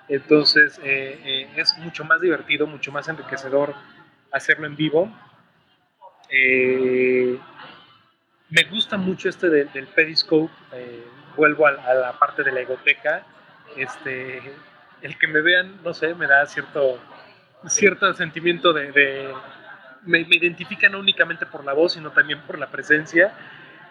[0.08, 3.74] Entonces eh, eh, es mucho más divertido, mucho más enriquecedor
[4.32, 5.10] hacerlo en vivo.
[6.30, 7.38] Eh,
[8.50, 10.52] me gusta mucho este de, del Periscope,
[11.36, 13.24] vuelvo a, la parte de la egoteca.
[13.76, 14.40] Este,
[15.02, 17.00] el que me vean, no sé, me da cierto,
[17.66, 19.34] cierto sentimiento de
[20.07, 23.33] me, me, identifica no únicamente por la voz, sino también por la presencia.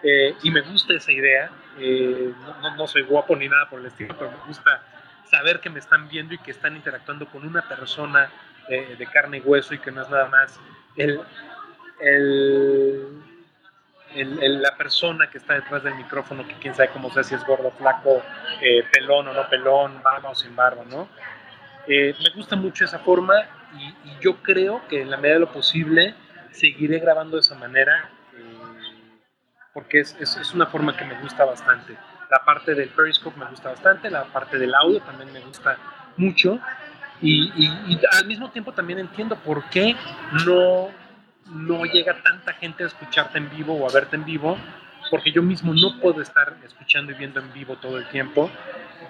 [0.02, 1.50] Eh, y me gusta esa idea.
[1.78, 4.82] Eh, no, no, soy guapo ni nada por el estilo, pero me gusta
[5.30, 8.30] saber que me están viendo y que están interactuando con una persona
[8.68, 10.60] eh, de carne y hueso y que no es nada más
[10.96, 11.20] el,
[12.00, 13.22] el,
[14.14, 17.44] el, la persona que está detrás del micrófono, que quién sabe cómo sea, si es
[17.44, 18.22] gordo, flaco,
[18.92, 21.08] pelón o no pelón, barba o sin barba, ¿no?
[21.88, 23.34] Me gusta mucho esa forma
[23.78, 26.14] y, y, yo creo que en la medida de lo posible
[26.50, 29.20] seguiré grabando de esa manera eh,
[29.74, 31.96] porque es, es, es, una forma que me gusta bastante.
[32.30, 35.76] La parte del Periscope me gusta bastante, la parte del audio también me gusta
[36.16, 36.58] mucho
[37.20, 39.96] y, y, y al mismo tiempo también entiendo por qué
[40.44, 40.88] no,
[41.46, 44.58] no llega tanta gente a escucharte en vivo o a verte en vivo
[45.10, 48.50] porque yo mismo no puedo estar escuchando y viendo en vivo todo el tiempo,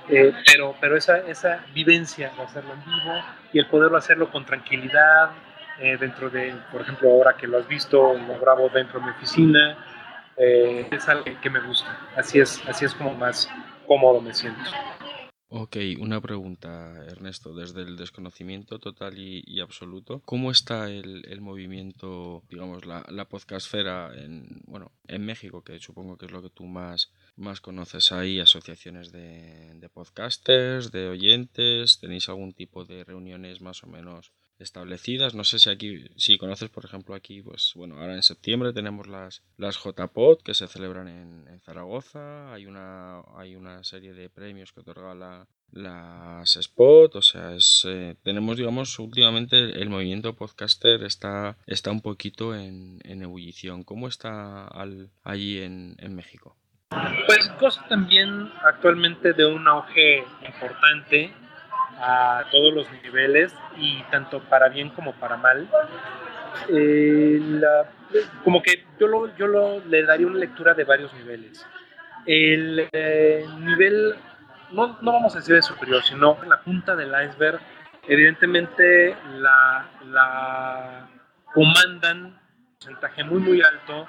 [0.09, 3.15] eh, pero, pero esa, esa vivencia de hacerlo en vivo
[3.53, 5.31] y el poderlo hacerlo con tranquilidad,
[5.79, 9.13] eh, dentro de, por ejemplo, ahora que lo has visto, lo grabo dentro de mi
[9.13, 9.77] oficina,
[10.37, 13.51] eh, es algo que me gusta, así es, así es como más
[13.87, 14.71] cómodo me siento.
[15.49, 21.41] Ok, una pregunta, Ernesto, desde el desconocimiento total y, y absoluto, ¿cómo está el, el
[21.41, 26.51] movimiento, digamos, la, la podcastfera en, bueno, en México, que supongo que es lo que
[26.51, 28.13] tú más, más conoces?
[28.13, 32.01] ¿Hay asociaciones de, de podcasters, de oyentes?
[32.01, 35.35] ¿Tenéis algún tipo de reuniones más o menos establecidas.
[35.35, 39.07] No sé si aquí, si conoces, por ejemplo, aquí, pues bueno, ahora en septiembre tenemos
[39.07, 42.53] las, las JPod que se celebran en, en Zaragoza.
[42.53, 47.15] Hay una, hay una serie de premios que otorga la, las Spot.
[47.17, 53.01] O sea, es, eh, tenemos, digamos, últimamente el movimiento podcaster está, está un poquito en,
[53.05, 53.85] en ebullición.
[53.85, 56.57] ¿Cómo está al, allí en, en México?
[57.27, 61.33] Pues goza también actualmente de un auge importante
[61.99, 65.69] a todos los niveles y tanto para bien como para mal.
[66.69, 67.41] Eh,
[68.45, 71.67] como que yo, lo, yo lo, le daría una lectura de varios niveles.
[72.27, 74.17] El eh, nivel,
[74.73, 77.61] no, no vamos a decir de superior, sino en la punta del iceberg,
[78.09, 81.09] evidentemente la, la
[81.53, 82.39] comandan un
[82.79, 84.07] porcentaje muy muy alto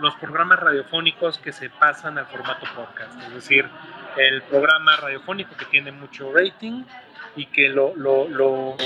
[0.00, 3.68] los programas radiofónicos que se pasan al formato podcast, es decir,
[4.16, 6.84] el programa radiofónico que tiene mucho rating
[7.36, 8.76] y que lo, lo, lo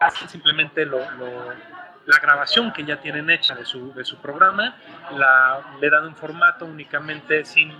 [0.00, 4.74] hacen simplemente lo, lo- la grabación que ya tienen hecha de su, de su programa,
[5.14, 7.70] la, le dan un formato únicamente sin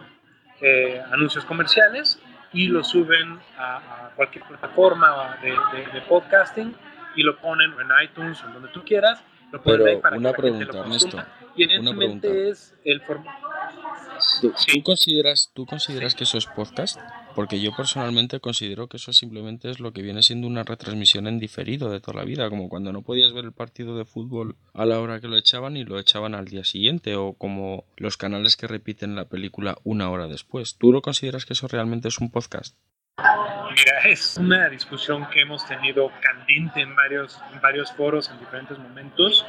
[0.61, 2.20] eh, anuncios comerciales
[2.53, 6.77] y lo suben a, a cualquier plataforma de, de- de podcasting
[7.14, 9.22] y lo ponen en iTunes o donde tú quieras.
[9.52, 10.78] Lo Pero para una que pregunta.
[10.78, 11.18] Ernesto.
[11.56, 12.28] Y una pregunta.
[12.28, 13.48] es el formato.
[14.40, 14.72] ¿Tú, Sí.
[14.74, 16.98] tú consideras, ¿Tú consideras que eso es podcast?
[17.34, 21.38] Porque yo personalmente considero que eso simplemente es lo que viene siendo una retransmisión en
[21.38, 24.84] diferido de toda la vida, como cuando no podías ver el partido de fútbol a
[24.87, 28.56] la hora que lo echaban y lo echaban al día siguiente, o como los canales
[28.56, 30.76] que repiten la película una hora después.
[30.78, 32.76] ¿Tú lo consideras que eso realmente es un podcast?
[34.04, 39.46] Es una discusión que hemos tenido candente en varios, en varios foros en diferentes momentos.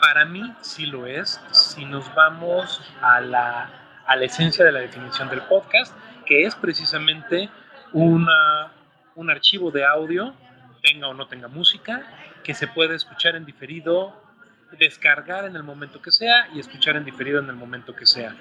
[0.00, 1.40] Para mí sí lo es.
[1.52, 3.70] Si nos vamos a la,
[4.06, 5.96] a la esencia de la definición del podcast,
[6.26, 7.48] que es precisamente
[7.92, 8.72] una,
[9.14, 10.34] un archivo de audio,
[10.82, 12.02] tenga o no tenga música,
[12.42, 14.22] que se puede escuchar en diferido,
[14.78, 18.34] descargar en el momento que sea y escuchar en diferido en el momento que sea.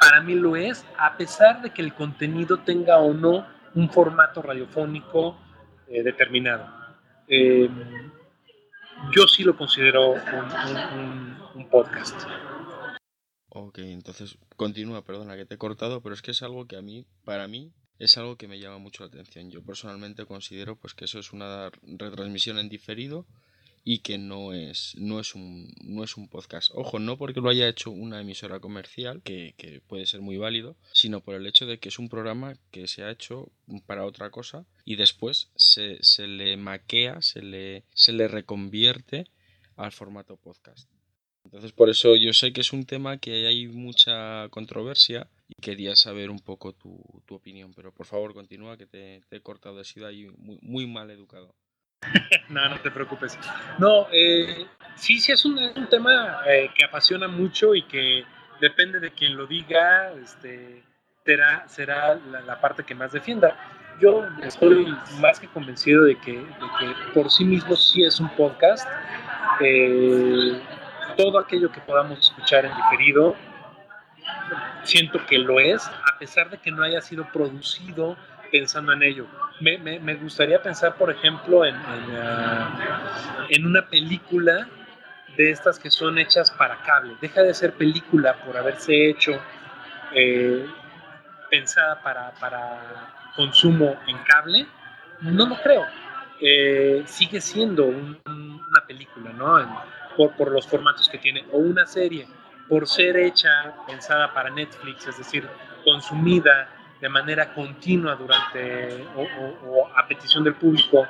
[0.00, 4.42] Para mí lo es, a pesar de que el contenido tenga o no un formato
[4.42, 5.38] radiofónico
[5.88, 6.68] eh, determinado.
[7.28, 7.68] Eh,
[9.14, 12.22] yo sí lo considero un, podcast.
[13.48, 16.82] Ok, entonces continúa, perdona que te he cortado, pero es que es algo que a
[16.82, 19.50] mí, para mí, es algo que me llama mucho la atención.
[19.50, 23.26] Yo personalmente considero pues que eso es una retransmisión en diferido
[23.84, 26.70] y que no es, no es un, no es un podcast.
[26.74, 30.76] Ojo, no porque lo haya hecho una emisora comercial, que, que puede ser muy válido,
[30.92, 33.50] sino por el hecho de que es un programa que se ha hecho
[33.86, 39.26] para otra cosa y después se, se le maquea, se le, se le reconvierte
[39.76, 40.88] al formato podcast.
[41.44, 45.96] Entonces, por eso yo sé que es un tema que hay mucha controversia y quería
[45.96, 47.74] saber un poco tu, tu opinión.
[47.74, 51.54] Pero por favor, continúa, que te, he cortado, he sido ahí muy, muy mal educado.
[52.48, 53.38] No, no te preocupes.
[53.78, 58.24] No, eh, sí, sí es un, tema eh, que apasiona mucho y que
[58.60, 60.82] depende de quien lo diga, este,
[61.24, 63.56] será, será la, parte que más defienda.
[64.00, 64.86] Yo estoy
[65.20, 66.44] más que convencido de que, de
[66.78, 68.88] que por sí mismo sí es un podcast.
[69.60, 70.60] Eh,
[71.16, 73.36] todo aquello que podamos escuchar en diferido,
[74.82, 78.16] siento que lo es, a pesar de que no haya sido producido
[78.52, 79.26] pensando en ello.
[79.60, 84.68] Me, gustaría pensar, por ejemplo, en, ah, en una película
[85.36, 87.16] de estas que son hechas para cable.
[87.20, 89.32] Deja de ser película por haberse hecho
[90.14, 90.66] eh,
[91.50, 94.66] pensada para, para consumo en cable.
[95.22, 95.86] No lo creo.
[96.40, 99.84] Eh, sigue siendo un- un- una película, ¿no?
[100.16, 101.44] Por, por los formatos que tiene.
[101.52, 102.26] O una serie,
[102.68, 105.48] por ser hecha, pensada para Netflix, es decir,
[105.84, 106.68] consumida
[107.02, 111.04] de manera continua durante o, o- o a petición del público,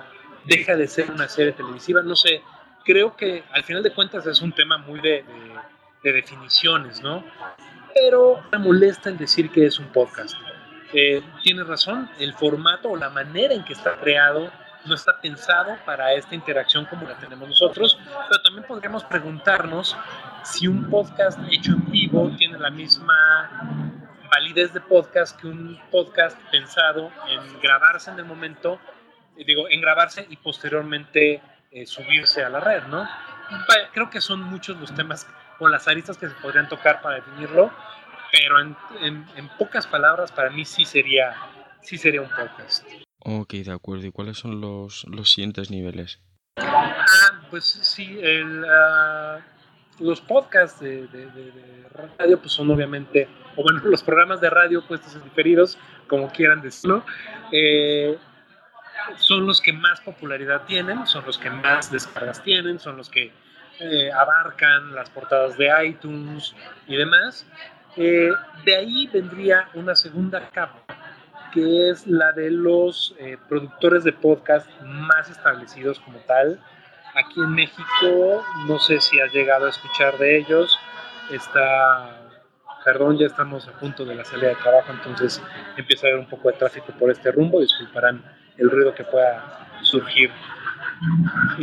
[0.45, 2.03] deja de ser una serie televisiva.
[2.03, 2.43] No sé,
[2.85, 5.53] creo que al final de cuentas es un tema muy de, de-
[6.03, 7.23] de definiciones, ¿no?
[7.95, 10.35] Pero me molesta el decir que es un podcast.
[10.95, 14.51] Eh, tienes razón, el formato o la manera en que está creado
[14.87, 17.99] no está pensado para esta interacción como la tenemos nosotros,
[18.29, 19.97] pero también podríamos preguntarnos
[20.43, 23.82] si un podcast hecho en vivo tiene la misma
[24.35, 28.81] validez de podcast que un podcast pensado en grabarse en el momento,
[29.37, 33.07] eh, digo, en grabarse y posteriormente eh, subirse a la red, ¿no?
[33.93, 35.27] Creo que son muchos los temas
[35.59, 37.71] o las aristas que se podrían tocar para definirlo,
[38.33, 41.35] pero en, en- en pocas palabras para mí sí sería
[41.83, 42.87] sí sería un podcast.
[43.25, 44.07] Ok, de acuerdo.
[44.07, 46.21] ¿Y cuáles son los, los siguientes niveles?
[46.57, 49.41] Ah, pues sí, el, ah,
[50.03, 51.09] los podcasts de,
[52.19, 55.79] radio pues son obviamente, o bueno, los programas de radio puestos en diferidos,
[56.09, 57.05] como quieran decirlo,
[57.53, 58.19] eh,
[59.17, 63.33] son los que más popularidad tienen, son los que más descargas tienen, son los que
[63.81, 66.55] eh, abarcan las portadas de iTunes
[66.87, 67.47] y demás.
[67.97, 68.31] Eh,
[68.65, 70.85] de ahí vendría una segunda capa,
[71.53, 73.15] que es la de los
[73.49, 76.61] productores de podcast más establecidos como tal.
[77.15, 80.79] Aquí en México, no sé si has llegado a escuchar de ellos.
[81.31, 82.23] Está,
[82.85, 85.43] perdón, ya estamos a punto de la salida de trabajo, entonces
[85.77, 87.61] empieza a haber un poco de tráfico por este rumbo.
[87.61, 88.25] Disculparán
[88.57, 90.31] el ruido que pueda surgir.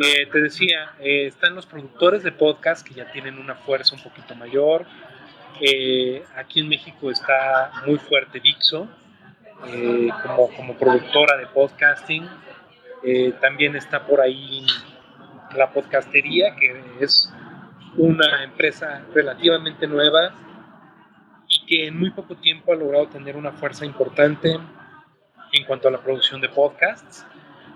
[0.03, 4.03] Eh, te decía, eh, están los productores de podcast que ya tienen una fuerza un
[4.03, 4.85] poquito mayor.
[5.61, 8.87] Eh, aquí en México está muy fuerte Dixo
[9.67, 12.27] eh, como, como productora de podcasting.
[13.03, 14.65] Eh, también está por ahí
[15.55, 17.33] la podcastería, que es
[17.97, 20.33] una empresa relativamente nueva
[21.47, 24.57] y que en muy poco tiempo ha logrado tener una fuerza importante
[25.51, 27.25] en cuanto a la producción de podcasts,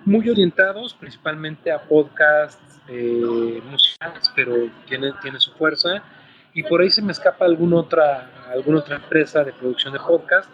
[0.05, 6.03] muy orientados principalmente a podcasts eh, musicales, pero tiene, tiene su fuerza.
[6.53, 10.49] Y por ahí se me escapa alguna otra, alguna otra empresa de producción de podcast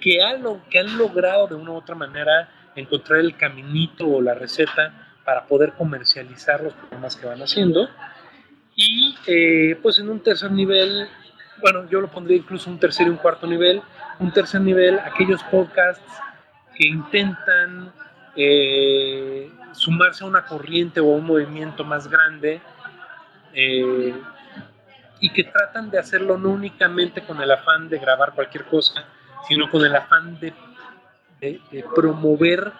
[0.00, 0.38] que, ha
[0.70, 5.46] que han logrado de una u otra manera encontrar el caminito o la receta para
[5.46, 7.88] poder comercializar los programas que van haciendo.
[8.74, 11.06] Y eh, pues en un tercer nivel,
[11.60, 13.80] bueno, yo lo pondría incluso un tercer y un cuarto nivel.
[14.18, 16.02] Un tercer nivel, aquellos podcasts
[16.74, 17.92] que intentan
[18.34, 22.60] eh, sumarse a una corriente o a un movimiento más grande
[23.54, 24.12] eh,
[25.20, 29.04] y que tratan de hacerlo no únicamente con el afán de grabar cualquier cosa,
[29.46, 30.52] sino con el afán de,
[31.94, 32.72] promover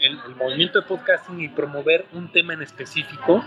[0.00, 3.44] el, el movimiento de podcasting y promover un tema en específico.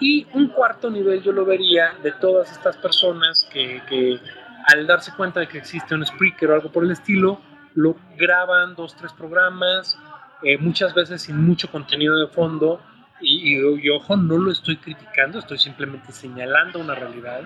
[0.00, 4.18] Y un cuarto nivel yo lo vería de todas estas personas que, que
[4.66, 7.40] al darse cuenta de que existe un Spreaker o algo por el estilo,
[7.74, 9.98] lo graban dos, tres programas,
[10.42, 12.80] eh, muchas veces sin mucho contenido de fondo.
[13.20, 17.42] Y, y- y ojo, no lo estoy criticando, estoy simplemente señalando una realidad.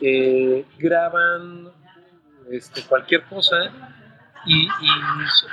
[0.00, 1.68] Eh, graban
[2.50, 3.56] este, cualquier cosa
[4.46, 4.68] y,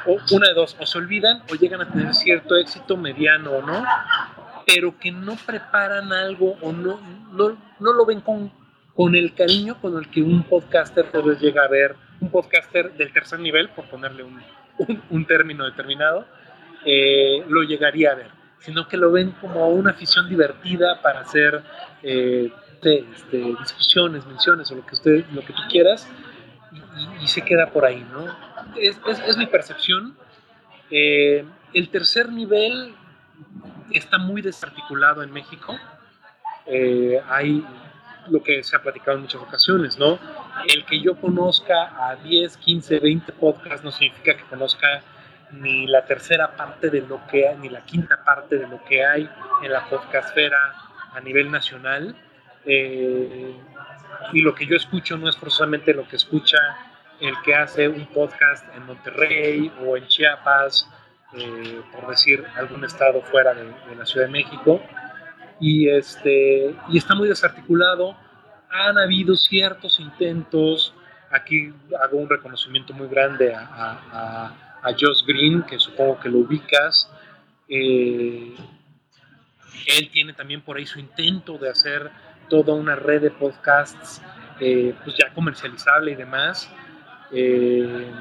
[0.06, 3.62] o una de dos, o se olvidan o llegan a tener cierto éxito mediano o
[3.62, 3.84] no,
[4.66, 7.00] pero que no preparan algo o no,
[7.32, 8.52] no, no lo ven con,
[8.96, 12.94] con el cariño con el que un podcaster tal vez llega a ver, un podcaster
[12.94, 14.42] del tercer nivel, por ponerle un,
[15.10, 16.26] un, término determinado,
[16.86, 18.30] eh, lo llegaría a ver,
[18.60, 21.62] sino que lo ven como una afición divertida para hacer
[22.04, 26.10] eh, de- este, discusiones, menciones o lo que, usted, lo que tú quieras,
[26.72, 28.47] y- y se queda por ahí, ¿no?
[28.76, 30.18] Es, es- mi percepción.
[30.90, 32.96] Eh, el tercer nivel
[33.92, 35.76] está muy desarticulado en México.
[36.66, 37.66] Eh, hay
[38.30, 40.20] lo que se ha platicado en muchas ocasiones, ¿no?
[40.68, 45.02] El que yo conozca a 10, 15, 20 podcasts no significa que conozca
[45.52, 49.06] ni la tercera parte de lo que hay, ni la quinta parte de lo que
[49.06, 49.30] hay
[49.64, 50.58] en la podcastfera
[51.14, 52.16] a nivel nacional.
[52.66, 53.56] Eh,
[54.34, 56.58] y lo que yo escucho no es forzosamente lo que escucha
[57.20, 60.90] el que hace un podcast en Monterrey o en Chiapas,
[61.34, 63.66] eh, por decir algún estado fuera de,
[63.96, 64.82] la Ciudad de México.
[65.60, 68.16] Y, este, y está muy desarticulado.
[68.70, 70.94] Han habido ciertos intentos.
[71.32, 77.12] Aquí hago un reconocimiento muy grande a Josh Green, que supongo que lo ubicas.
[77.68, 78.56] Eh,
[79.88, 82.10] él tiene también por ahí su intento de hacer
[82.50, 84.22] toda una red de podcasts
[84.60, 86.70] eh, pues ya comercializable y demás.
[87.32, 88.12] Eh,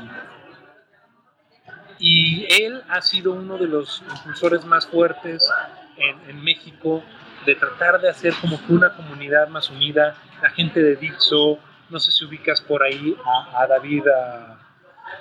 [1.98, 5.50] y él ha sido uno de los impulsores más fuertes
[5.96, 7.02] en, México
[7.46, 10.14] de tratar de hacer como que una comunidad más unida.
[10.42, 13.16] La gente de Dixo, no sé si ubicas por ahí
[13.54, 14.58] a, David, a-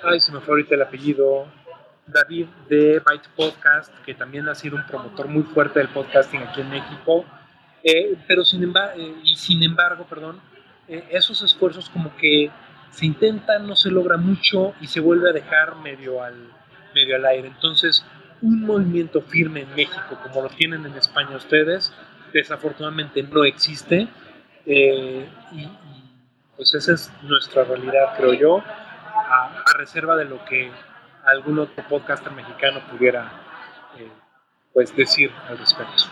[0.04, 1.46] ay, se me fue ahorita el apellido,
[2.06, 6.60] David de Byte Podcast, que también ha sido un promotor muy fuerte del podcasting aquí
[6.60, 7.24] en México.
[7.82, 10.40] Eh, pero sin embargo, y sin embargo, perdón,
[10.88, 12.50] eh, esos esfuerzos como que
[12.90, 16.34] se intentan, no se logra mucho y se vuelve a dejar medio al,
[16.94, 17.48] medio al aire.
[17.48, 18.04] Entonces,
[18.42, 21.92] un movimiento firme en México, como lo tienen en España ustedes,
[22.32, 24.08] desafortunadamente no existe.
[24.66, 25.68] eh, y,
[26.56, 30.70] pues esa es nuestra realidad, creo yo, a, a reserva de lo que
[31.26, 33.30] algún otro podcaster mexicano pudiera
[33.98, 34.08] eh,
[34.72, 36.04] pues decir al respecto.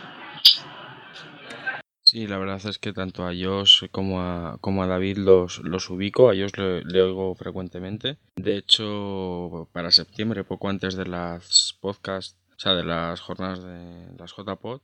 [2.05, 5.88] Sí, la verdad es que tanto a Josh como a, como a David los, los
[5.88, 6.52] ubico, a Josh
[6.84, 8.18] le, oigo frecuentemente.
[8.36, 14.14] De hecho, para septiembre, poco antes de las podcasts, o sea, de las jornadas de
[14.18, 14.82] las JPod,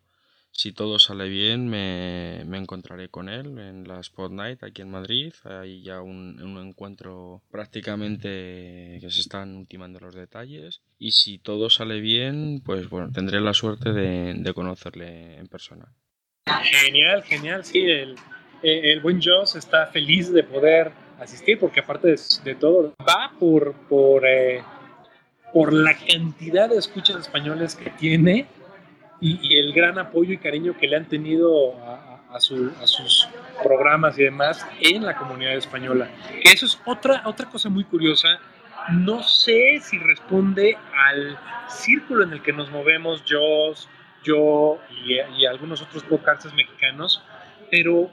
[0.51, 4.91] si todo sale bien, me, me encontraré con él en la Spot Night aquí en
[4.91, 5.33] Madrid.
[5.45, 10.81] Hay ya un, un encuentro prácticamente que se están ultimando los detalles.
[10.99, 15.95] Y si todo sale bien, pues bueno, tendré la suerte de, de conocerle en persona.
[16.63, 17.87] Genial, genial, sí,
[18.63, 24.27] el, buen Joss está feliz de poder asistir porque aparte de, todo va por, por,
[24.27, 24.63] eh,
[25.53, 28.47] por la cantidad de escuchas españoles que tiene
[29.21, 33.29] y, el gran apoyo y cariño que le han tenido a, sus
[33.63, 36.09] programas y demás en la comunidad española.
[36.45, 38.29] Eso es otra, otra cosa muy curiosa.
[38.93, 41.37] No sé si responde al
[41.69, 43.89] círculo en el que nos movemos Joss,
[44.23, 47.23] yo y, algunos otros podcasters mexicanos,
[47.71, 48.11] pero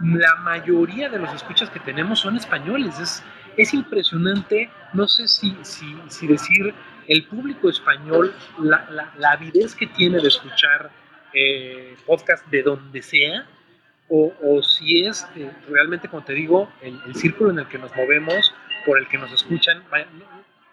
[0.00, 2.98] la mayoría de los escuchas que tenemos son españoles.
[2.98, 3.22] Es,
[3.56, 6.74] es impresionante, no sé si, si, si decir
[7.06, 10.90] el público español, la, la, la, avidez que tiene de escuchar
[11.34, 13.46] eh, podcast de donde sea,
[14.08, 17.78] o, o si es eh, realmente, como te digo, el, el, círculo en el que
[17.78, 18.54] nos movemos,
[18.84, 19.82] por el que nos escuchan.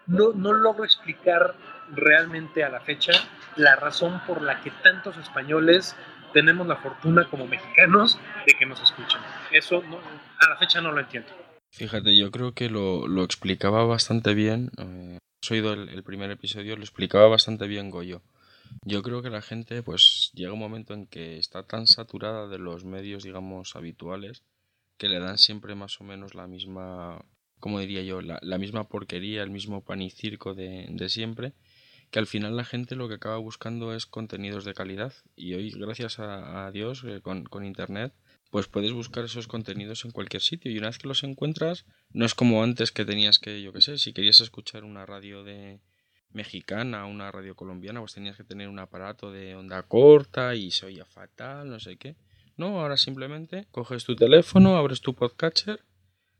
[0.06, 1.54] No, no logro explicar
[1.90, 3.12] realmente a la fecha
[3.56, 5.96] la razón por la que tantos españoles
[6.32, 9.20] tenemos la fortuna como mexicanos de que nos escuchen.
[9.50, 11.28] Eso no, a la fecha no lo entiendo.
[11.70, 14.70] Fíjate, yo creo que lo, lo explicaba bastante bien.
[14.78, 18.22] Eh, has oído el, primer episodio, lo explicaba bastante bien Goyo.
[18.84, 22.58] Yo creo que la gente, pues, llega un momento en que está tan saturada de
[22.58, 24.42] los medios, digamos, habituales,
[24.98, 27.24] que le dan siempre más o menos la misma,
[27.60, 31.54] como diría yo, la, la misma porquería, el mismo pan y circo de, de siempre
[32.10, 35.70] que al final la gente lo que acaba buscando es contenidos de calidad y hoy
[35.70, 38.12] gracias a, Dios eh, con, con, internet
[38.50, 40.70] pues puedes buscar esos contenidos en cualquier sitio.
[40.70, 43.82] Y una vez que los encuentras no es como antes que tenías que yo qué
[43.82, 45.80] sé si querías escuchar una radio de
[46.30, 50.86] mexicana una radio colombiana pues tenías que tener un aparato de onda corta y se
[50.86, 52.16] oía fatal no sé qué.
[52.56, 55.80] No ahora simplemente coges tu teléfono abres tu podcatcher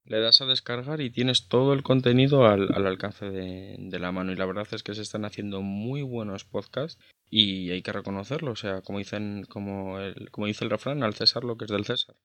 [0.09, 4.11] le das a descargar y tienes todo el contenido al, al alcance de, de, la
[4.11, 4.33] mano.
[4.33, 6.99] Y la verdad es que se están haciendo muy buenos podcasts
[7.31, 8.53] y hay que reconocerlo.
[8.53, 11.71] O sea, como dicen, como el, como dice el refrán, al César lo que es
[11.71, 12.17] del César.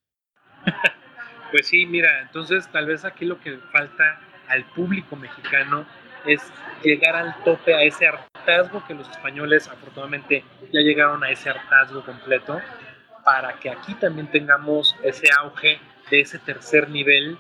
[1.52, 5.86] Pues sí, mira, entonces tal vez aquí lo que falta al público mexicano
[6.26, 6.42] es
[6.84, 12.04] llegar al tope a ese hartazgo que los españoles afortunadamente ya llegaron a ese hartazgo
[12.04, 12.60] completo
[13.24, 15.80] para que aquí también tengamos ese auge
[16.10, 17.38] de ese tercer nivel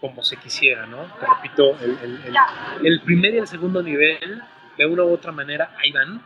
[0.00, 1.04] como se quisiera, ¿no?
[1.18, 4.42] Te repito, el, el, el, el, primer y el segundo nivel,
[4.78, 6.22] de una u otra manera, ahí van.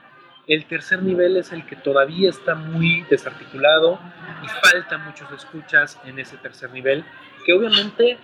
[0.47, 3.99] El tercer nivel es el que todavía está muy desarticulado
[4.43, 7.05] y falta muchos escuchas en ese tercer nivel,
[7.45, 8.19] que obviamente,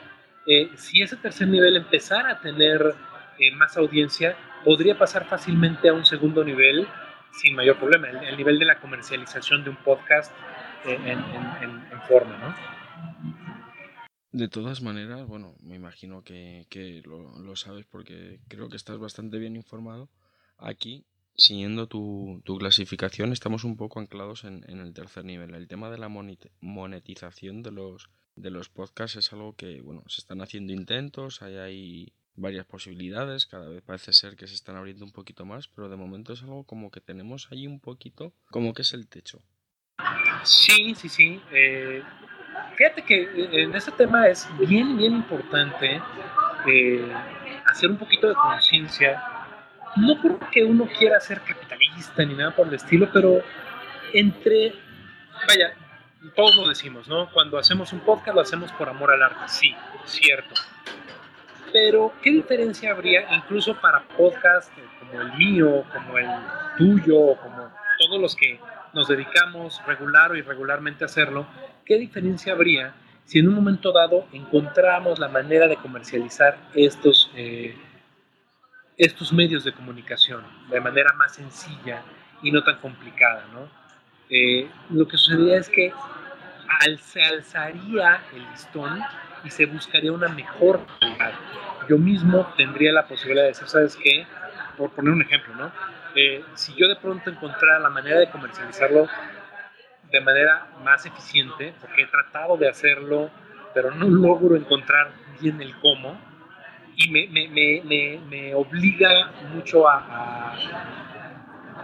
[0.47, 2.95] eh, si ese tercer nivel empezara a tener
[3.39, 6.87] eh, más audiencia, podría pasar fácilmente a un segundo nivel
[7.33, 10.31] sin mayor problema, el, el nivel de la comercialización de un podcast
[10.85, 11.19] eh, en,
[11.63, 12.55] en, en forma, ¿no?
[14.33, 18.99] De todas maneras, bueno, me imagino que, que lo, lo, sabes porque creo que estás
[18.99, 20.09] bastante bien informado.
[20.57, 21.05] Aquí,
[21.37, 25.55] siguiendo tu, tu clasificación, estamos un poco anclados en, en, el tercer nivel.
[25.55, 30.21] El tema de la monetización de los, de los podcasts es algo que, bueno, se
[30.21, 35.13] están haciendo intentos, hay, varias posibilidades, cada vez parece ser que se están abriendo un
[35.13, 38.83] poquito más, pero de momento es algo como que tenemos ahí un poquito, como que
[38.83, 39.43] es el techo.
[40.45, 41.41] Sí, sí, sí.
[41.53, 42.03] Eh,
[42.81, 46.01] fíjate que eh, en este tema es bien, bien importante
[46.67, 47.13] eh,
[47.67, 49.23] hacer un poquito de conciencia,
[49.97, 53.43] no porque uno quiera ser capitalista ni nada por el estilo, pero
[54.15, 54.73] entre,
[55.47, 55.75] vaya,
[56.35, 57.31] todos lo decimos, ¿no?
[57.33, 59.77] Cuando hacemos un podcast lo hacemos por amor al arte, sí,
[60.07, 60.55] cierto.
[61.75, 66.31] Pero, ¿qué diferencia habría incluso para podcasts como el mío, como el
[66.79, 68.59] tuyo, como todos los que
[68.95, 71.47] nos dedicamos regular o irregularmente a hacerlo,
[71.91, 77.75] ¿qué diferencia habría si en un momento dado encontramos la manera de comercializar estos, eh,
[78.97, 82.05] estos medios de comunicación de manera más sencilla
[82.45, 83.45] y no tan complicada?
[83.53, 83.69] ¿no?
[84.31, 85.93] Eh, lo que sucedería es que
[86.81, 89.01] al, se alzaría el listón
[89.43, 91.33] y se buscaría una mejor calidad.
[91.89, 94.29] Yo mismo tendría la posibilidad de decir, ¿sabes qué?
[94.79, 95.73] Por poner un ejemplo, ¿no?
[96.15, 99.09] Eh, si yo de pronto encontrara la manera de comercializarlo
[100.11, 103.31] de manera más eficiente, porque he tratado de hacerlo,
[103.75, 106.19] pero no logro encontrar bien el cómo,
[106.97, 107.49] y me, me,
[107.85, 110.55] me, me obliga mucho a,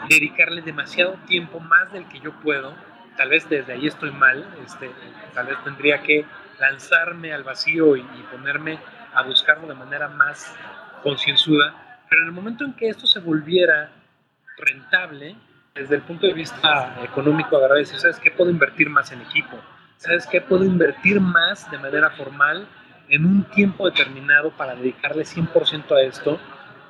[0.09, 2.75] dedicarle demasiado tiempo más del que yo puedo.
[3.17, 4.91] Tal vez desde ahí estoy mal, este,
[5.35, 6.27] tal vez tendría que
[6.61, 8.79] lanzarme al vacío y, y ponerme
[9.15, 10.55] a buscarlo de manera más
[11.03, 13.91] concienzuda, pero en el momento en que esto se volviera
[14.59, 15.37] rentable,
[15.77, 18.31] desde el punto de vista económico, agarrar y decir, ¿sabes qué?
[18.31, 19.59] Puedo invertir más en equipo,
[19.99, 20.41] ¿sabes qué?
[20.41, 22.67] Puedo invertir más de manera formal
[23.09, 26.41] en un tiempo determinado para dedicarle 100% a esto,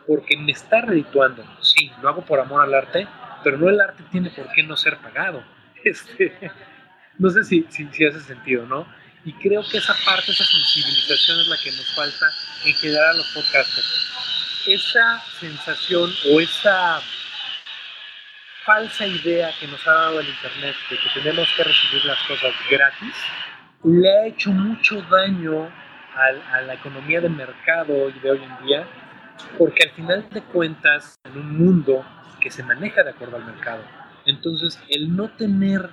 [0.06, 1.44] porque me está redituando.
[1.60, 3.06] Sí, lo hago por amor al arte,
[3.42, 5.42] pero no el arte tiene por qué no ser pagado.
[5.84, 6.50] Este,
[7.16, 8.88] no sé si, si, si hace sentido, ¿no?
[9.24, 12.26] Y creo que esa parte, esa sensibilización es la que nos falta
[12.64, 14.12] en general a los podcasters.
[14.66, 17.00] Esa sensación o esa
[18.66, 22.52] falsa idea que nos ha dado el Internet de que tenemos que recibir las cosas
[22.68, 23.14] gratis,
[23.84, 25.70] le ha hecho mucho daño
[26.14, 28.86] a, a la economía de mercado de hoy en día,
[29.56, 32.04] porque al final de cuentas, en un mundo
[32.40, 33.84] que se maneja de acuerdo al mercado,
[34.24, 35.88] entonces el no tener,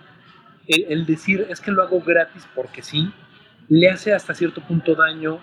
[0.67, 3.13] el, el decir es que lo hago gratis porque sí,
[3.69, 5.39] le hace hasta cierto punto daño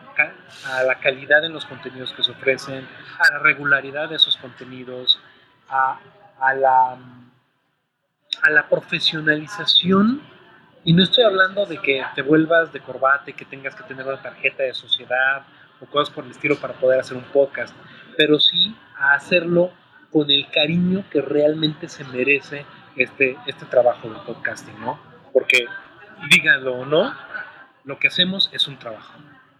[0.67, 2.87] a la calidad en los contenidos que se ofrecen,
[3.19, 5.21] a la regularidad de esos contenidos,
[5.69, 6.01] a,
[6.41, 6.99] a la,
[8.43, 10.23] a la profesionalización.
[10.85, 14.07] Y no estoy hablando de que te vuelvas de corbata y que tengas que tener
[14.07, 15.45] una tarjeta de sociedad
[15.81, 17.75] o cosas por el estilo para poder hacer un podcast,
[18.17, 19.73] pero sí a hacerlo
[20.11, 22.65] con el cariño que realmente se merece
[22.97, 25.01] este, este trabajo de podcasting, ¿no?
[25.33, 25.67] Porque,
[26.31, 27.15] díganlo o no,
[27.85, 29.15] lo que hacemos es un trabajo.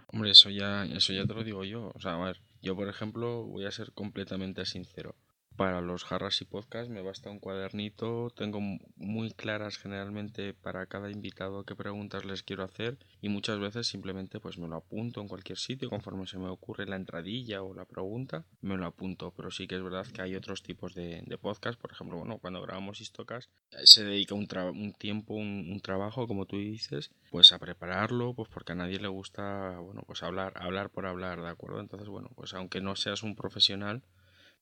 [0.09, 1.93] Hombre, eso ya, eso ya te lo digo yo.
[1.95, 5.15] O sea, a ver, yo por ejemplo voy a ser completamente sincero.
[5.57, 8.61] Para los jarras y podcast me basta un cuadernito, tengo
[8.97, 14.41] muy claras generalmente para cada invitado qué preguntas les quiero hacer y muchas veces simplemente
[14.41, 17.85] pues me lo apunto en cualquier sitio conforme se me ocurre la entradilla o la
[17.85, 21.39] pregunta, me lo apunto, pero sí que es verdad que hay otros tipos de, de
[21.81, 23.49] por ejemplo, bueno, cuando grabamos Istocas
[23.85, 28.49] se dedica un, un tiempo, un, un, trabajo, como tú dices, pues a prepararlo, pues
[28.49, 31.81] porque a nadie le gusta, bueno, pues hablar, hablar por hablar, ¿de acuerdo?
[31.81, 34.03] Entonces, bueno, pues aunque no seas un profesional,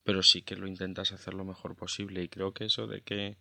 [0.05, 3.39] pero sí que lo intentas hacer lo mejor posible y creo que eso de que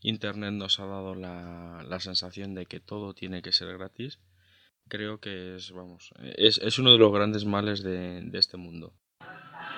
[0.00, 4.20] Internet nos ha dado la, la sensación de que todo tiene que ser gratis,
[4.88, 8.94] creo que es, vamos, es, es uno de los grandes males de, de, este mundo.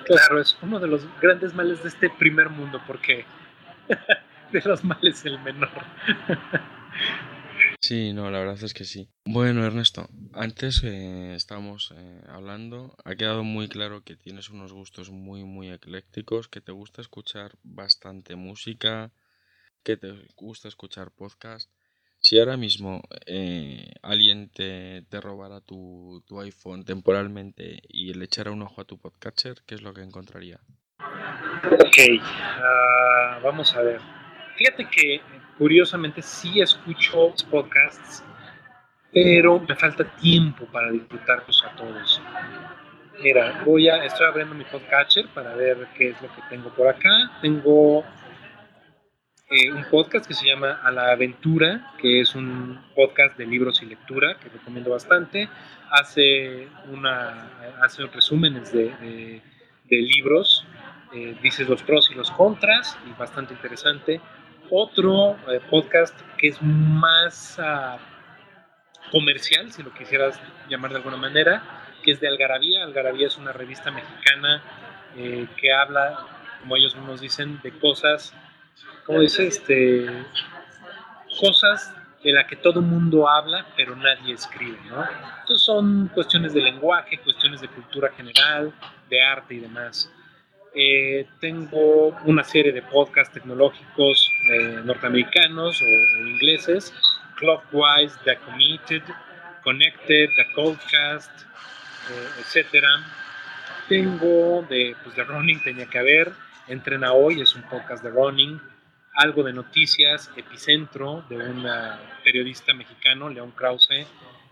[0.05, 3.25] Claro, es uno de los grandes males de este primer mundo, porque
[4.51, 5.69] de los males el menor.
[7.81, 9.09] Sí, no, la verdad es que sí.
[9.25, 15.11] Bueno, Ernesto, antes eh, estábamos eh, hablando, ha quedado muy claro que tienes unos gustos
[15.11, 19.11] muy, muy eclécticos, que te gusta escuchar bastante música,
[19.83, 21.71] que te gusta escuchar podcast.
[22.21, 28.61] Si ahora mismo eh, alguien te, robara tu, tu, iPhone temporalmente y le echara un
[28.61, 30.59] ojo a tu podcatcher, ¿qué es lo que encontraría?
[30.99, 34.01] Ok, uh, vamos a ver.
[34.57, 35.21] Fíjate que
[35.59, 38.23] curiosamente sí escucho podcasts,
[39.11, 42.21] pero me falta tiempo para disfrutarlos a todos.
[43.21, 46.87] Mira, voy a, estoy abriendo mi podcatcher para ver qué es lo que tengo por
[46.87, 47.09] acá.
[47.41, 48.05] Tengo
[49.49, 53.81] eh, un podcast que se llama A la Aventura, que es un podcast de libros
[53.81, 55.49] y lectura que recomiendo bastante.
[55.91, 57.49] Hace, una,
[57.81, 59.41] hace resúmenes de,
[59.89, 60.65] libros,
[61.13, 64.21] eh, dices los pros y los contras, y bastante interesante
[64.71, 67.99] otro eh, podcast que es más uh,
[69.11, 70.39] comercial, si lo quisieras
[70.69, 71.63] llamar de alguna manera,
[72.03, 72.83] que es de Algarabía.
[72.83, 74.61] Algarabía es una revista mexicana
[75.15, 76.25] eh, que habla,
[76.61, 78.33] como ellos mismos dicen, de cosas,
[79.05, 80.07] como dice, este,
[81.39, 81.93] cosas
[82.23, 85.03] de las que todo mundo habla, pero nadie escribe, ¿no?
[85.41, 88.73] Entonces son cuestiones de lenguaje, cuestiones de cultura general,
[89.09, 90.11] de arte y demás.
[90.73, 96.93] Eh, tengo una serie de podcasts tecnológicos eh, norteamericanos o, ingleses,
[97.37, 99.01] Clockwise, The Committed,
[99.63, 101.31] Connected, The Coldcast,
[102.11, 102.85] eh, etc.
[103.87, 106.31] Tengo de, pues, de running, tenía que haber,
[106.67, 108.61] Entrena Hoy, es un podcast de running,
[109.15, 111.67] algo de noticias, Epicentro, de un
[112.23, 114.05] periodista mexicano, León Krause,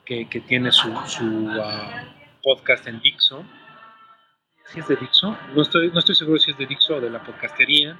[0.03, 1.61] que, que tiene su, su uh,
[2.41, 3.45] podcast en Dixo
[4.67, 7.09] si es de Dixo, no estoy, no estoy seguro si es de Dixo o de
[7.09, 7.97] la podcastería.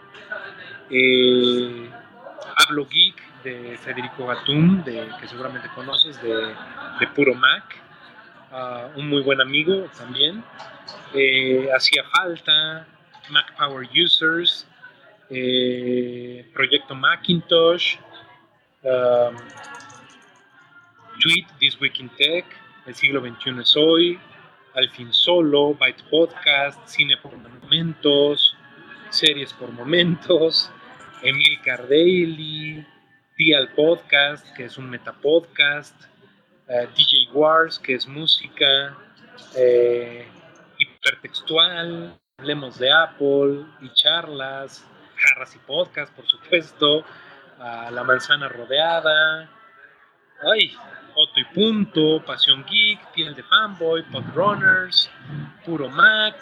[0.89, 1.89] Eh,
[2.55, 6.53] Hablo Geek de Federico Gatum, de, que seguramente conoces, de,
[6.99, 7.63] de Puro Mac,
[8.51, 10.43] uh, un muy buen amigo también.
[11.13, 12.87] Eh, Hacía falta,
[13.29, 14.67] Mac Power Users,
[15.29, 17.97] eh, Proyecto Macintosh,
[18.83, 19.35] um,
[21.21, 22.45] Tweet This Week in Tech,
[22.85, 24.19] El siglo XXI es hoy,
[24.77, 28.55] al fin solo, Byte Podcast, Cine por momentos,
[29.09, 30.71] Series por momentos,
[31.23, 32.85] Emil Cardelli,
[33.35, 35.99] Dial Podcast, que es un metapodcast,
[36.67, 38.95] eh, DJ Wars, que es música,
[39.55, 40.27] eh,
[40.77, 47.03] hipertextual, hablemos de Apple y charlas, jarras y podcast, por supuesto,
[47.57, 49.49] La Manzana Rodeada,
[50.53, 50.71] ay,
[51.37, 55.09] Otto y Punto, Pasión Geek, Piel de Fanboy, Podrunners,
[55.65, 56.35] Puro Mac,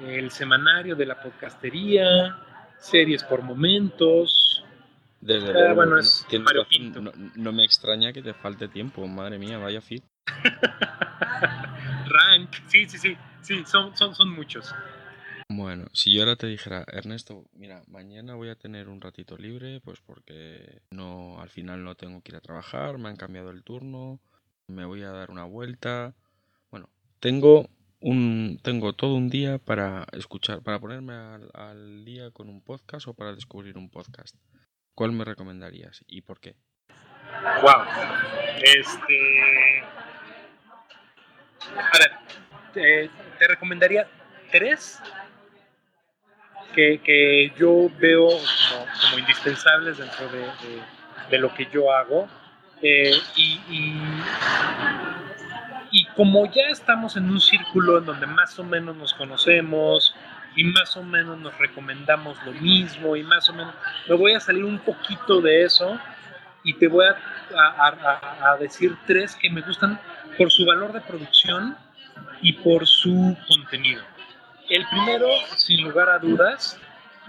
[0.00, 2.36] el semanario de la podcastería,
[2.78, 4.64] series por momentos.
[5.20, 7.00] Desde Ah, luego, bueno, no- es Mario Pinto.
[7.00, 10.02] no, no me extraña que te falte tiempo, madre mía, vaya fit.
[12.06, 14.74] Rank, sí, sí, sí, sí, son, son, son muchos.
[15.48, 19.80] Bueno, si yo ahora te dijera, Ernesto, mira, mañana voy a tener un ratito libre,
[19.80, 23.62] pues porque no, al final no tengo que ir a trabajar, me han cambiado el
[23.62, 24.20] turno,
[24.66, 26.14] me voy a dar una vuelta.
[26.70, 26.88] Bueno,
[27.20, 27.68] tengo
[28.00, 33.14] un, tengo todo un día para escuchar, para ponerme al, día con un podcast o
[33.14, 34.34] para descubrir un podcast.
[34.94, 36.56] ¿Cuál me recomendarías y por qué?
[37.62, 37.84] Wow.
[38.62, 39.82] Este.
[41.76, 44.08] A ver, te recomendaría
[44.50, 45.00] tres
[46.74, 50.82] que, que yo veo como, como indispensables dentro de, de-
[51.30, 52.28] de lo que yo hago.
[52.82, 54.22] Eh, y, y-
[55.90, 60.14] y como ya estamos en un círculo en donde más o menos nos conocemos
[60.56, 63.74] y más o menos nos recomendamos lo mismo y más o menos
[64.08, 65.98] me voy a salir un poquito de eso
[66.64, 67.16] y te voy a,
[67.58, 67.88] a-
[68.42, 69.98] a- a decir tres que me gustan
[70.36, 71.76] por su valor de producción
[72.42, 74.02] y por su contenido.
[74.68, 76.78] El primero, sin lugar a dudas,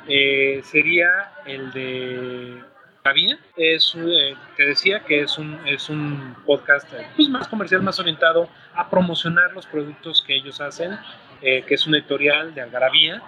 [0.07, 2.63] eh, sería el de
[3.03, 3.37] Javier.
[3.57, 7.99] Es, eh, te decía que es un, es un podcast eh, pues, más comercial, más
[7.99, 10.97] orientado a promocionar los productos que ellos hacen,
[11.41, 13.21] que es un editorial de Algarabía.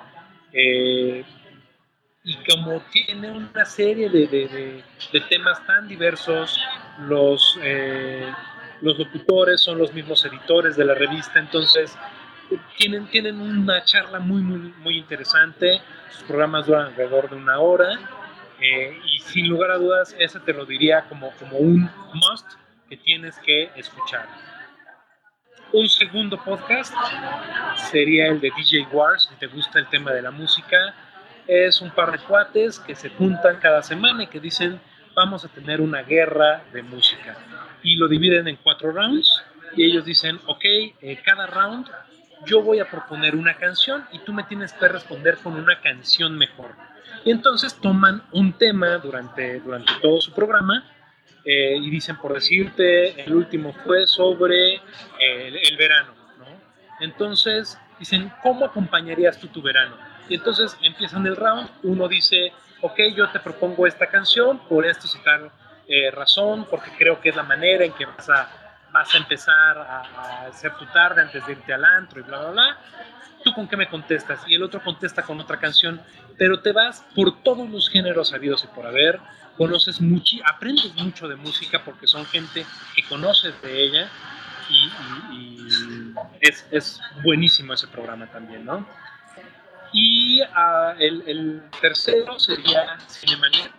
[2.23, 4.83] Y como tiene una serie de, de- de-
[5.13, 6.59] de temas tan diversos,
[7.07, 7.57] los,
[8.81, 11.97] los locutores son los mismos editores de la revista, entonces
[12.77, 17.99] tienen, tienen una charla muy, muy, muy interesante, sus programas duran alrededor de una hora,
[18.59, 22.47] eh, y sin lugar a dudas, ese te lo diría como, como un must
[22.89, 24.27] que tienes que escuchar.
[25.73, 26.93] Un segundo podcast
[27.91, 30.95] sería el de DJ Wars, si te gusta el tema de la música.
[31.45, 34.79] Es un par de cuates que se juntan cada semana y que dicen
[35.17, 37.35] vamos a tener una guerra de música.
[37.81, 39.43] Y lo dividen en cuatro rounds
[39.75, 41.87] y ellos dicen, ok, eh, cada round
[42.45, 46.37] yo voy a proponer una canción y tú me tienes que responder con una canción
[46.37, 46.71] mejor.
[47.25, 50.85] Y entonces toman un tema durante, durante todo su programa
[51.43, 54.81] eh, y dicen, por decirte, el último fue sobre eh,
[55.19, 56.45] el, el verano, ¿no?
[56.99, 59.97] Entonces dicen, ¿cómo acompañarías tú tu verano?
[60.29, 65.07] Y entonces empiezan el round, uno dice, ok, yo te propongo esta canción por esto
[65.13, 65.51] y tal
[65.87, 68.66] eh, razón, porque creo que es la manera en que vas a,
[68.99, 72.39] vas a empezar a, a hacer tu tarde antes de irte al antro y bla,
[72.39, 72.77] bla, bla.
[73.43, 74.39] ¿Tú con qué me contestas?
[74.47, 76.01] Y el otro contesta con otra canción,
[76.37, 79.19] pero te vas por todos los géneros habidos y por haber,
[79.57, 84.07] conoces mucho, aprendes mucho de música porque son gente que conoces de ella
[84.69, 84.91] y,
[85.33, 88.85] y- y es, es buenísimo ese programa también, ¿no?
[89.93, 93.71] Y ah, el, el tercero sería Cinemanet.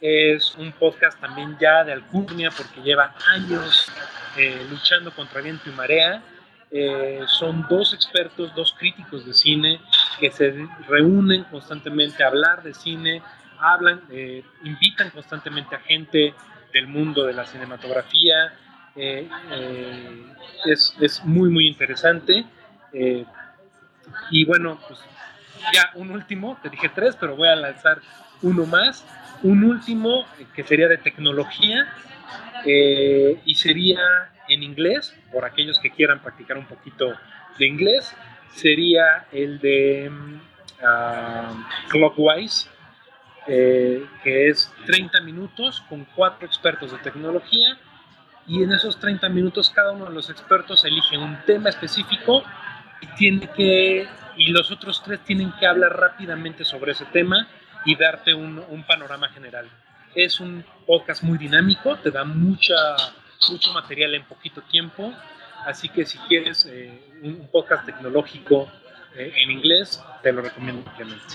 [0.00, 3.92] Es un podcast también ya de alcurnia porque lleva años
[4.36, 6.22] eh, luchando contra viento y marea.
[6.70, 9.80] Eh, son dos expertos, dos críticos de cine
[10.20, 13.22] que se reúnen constantemente a hablar de cine,
[13.58, 16.32] hablan, eh, invitan constantemente a gente
[16.72, 18.54] del mundo de la cinematografía.
[18.94, 22.44] Es, es muy, muy interesante.
[24.30, 25.00] Y bueno, pues
[25.72, 28.00] ya un último, te dije tres, pero voy a lanzar
[28.42, 29.04] uno más.
[29.42, 31.88] Un último que sería de tecnología
[32.64, 34.00] eh, y sería
[34.48, 37.14] en inglés, por aquellos que quieran practicar un poquito
[37.58, 38.14] de inglés,
[38.52, 40.40] sería el de mm,
[40.82, 42.68] ah, Clockwise,
[43.46, 47.78] eh, que es 30 minutos con cuatro expertos de tecnología
[48.46, 52.42] y en esos 30 minutos cada uno de los expertos elige un tema específico
[53.00, 54.06] y tiene que
[54.36, 57.48] y los otros tres tienen que hablar rápidamente sobre ese tema
[57.84, 59.68] y darte un, un panorama general.
[60.14, 62.74] Es un podcast muy dinámico, te da mucha,
[63.50, 65.12] mucho material en poquito tiempo,
[65.66, 68.68] así que si quieres eh, un, podcast tecnológico
[69.14, 71.34] eh, en inglés, te lo recomiendo ampliamente.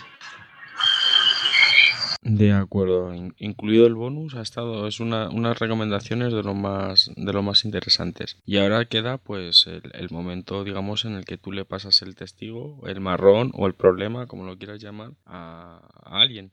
[2.22, 7.12] De acuerdo, in- incluido el bonus ha estado, es una, unas recomendaciones de lo más,
[7.16, 8.38] de lo más interesantes.
[8.46, 12.82] Y ahora queda pues el, momento, digamos, en el que tú le pasas el testigo,
[12.88, 16.52] el marrón o el problema, como lo quieras llamar, a alguien.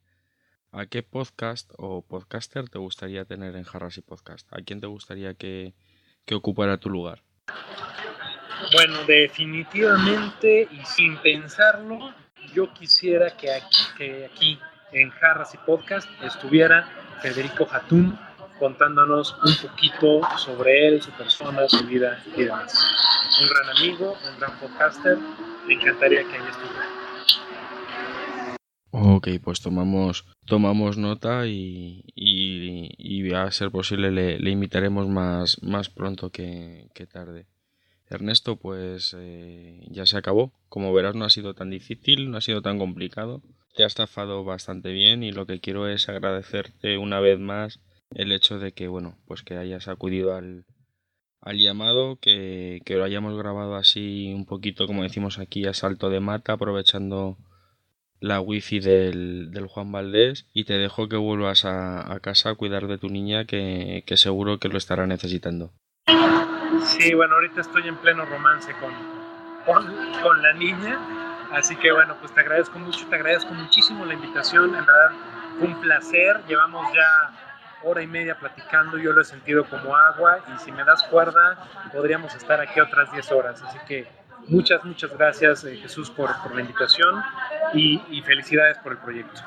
[0.74, 4.50] ¿A qué podcast o podcaster te gustaría tener en Jarras y Podcast?
[4.54, 5.74] ¿A quién te gustaría que,
[6.24, 7.22] que ocupara tu lugar?
[8.72, 12.14] Bueno, definitivamente y sin pensarlo,
[12.54, 14.58] yo quisiera que aquí,
[14.92, 16.88] en Jarras y Podcast estuviera
[17.20, 18.18] Federico Jatún
[18.58, 22.72] contándonos un poquito sobre él, su persona, su vida y demás.
[23.42, 25.18] Un gran amigo, un gran podcaster,
[25.66, 27.01] me encantaría que ahí estuviera.
[28.94, 35.88] Ok, pues tomamos, tomamos nota y, y, a ser posible le, le invitaremos más, más
[35.88, 37.46] pronto que, que tarde.
[38.10, 40.52] Ernesto, pues eh, ya se acabó.
[40.68, 43.40] Como verás, no ha sido tan difícil, no ha sido tan complicado.
[43.74, 47.80] Te has estafado bastante bien y lo que quiero es agradecerte una vez más
[48.14, 50.66] el hecho de que, bueno, pues que hayas acudido al,
[51.40, 56.10] al llamado, que, que lo hayamos grabado así un poquito, como decimos aquí, a salto
[56.10, 57.38] de mata, aprovechando
[58.22, 62.54] la wifi del, del Juan Valdés y te dejo que vuelvas a, a casa a
[62.54, 65.72] cuidar de tu niña que, que seguro que lo estará necesitando.
[66.84, 68.92] Sí, bueno, ahorita estoy en pleno romance con,
[69.66, 69.84] con,
[70.22, 71.00] con, la niña,
[71.50, 75.10] así que bueno, pues te agradezco mucho, te agradezco muchísimo la invitación, en verdad
[75.58, 80.38] fue un placer, llevamos ya hora y media platicando, yo lo he sentido como agua
[80.54, 84.06] y si me das cuerda podríamos estar aquí otras 10 horas, así que
[84.48, 87.22] muchas, muchas gracias eh, Jesús por, por, la invitación
[87.74, 89.42] y, y felicidades por el proyecto.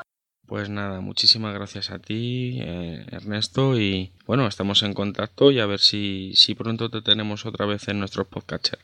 [0.47, 5.65] Pues nada, muchísimas gracias a ti, eh, Ernesto, y bueno, estamos en contacto y a
[5.65, 8.77] ver si, si pronto te tenemos otra vez en nuestros podcasts.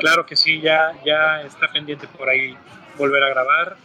[0.00, 2.56] Claro que sí, ya, ya está pendiente por ahí
[2.98, 3.76] volver a grabar.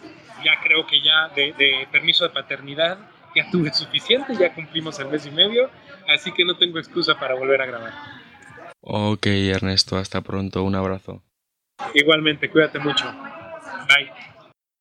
[0.44, 2.98] Ya creo que ya de, de permiso de paternidad
[3.36, 5.70] ya tuve suficiente, ya cumplimos el mes y medio,
[6.08, 7.94] así que no tengo excusa para volver a grabar.
[8.82, 11.22] Ok, Ernesto, hasta pronto, un abrazo.
[11.94, 13.12] Igualmente, cuídate mucho.
[13.88, 14.12] Bye.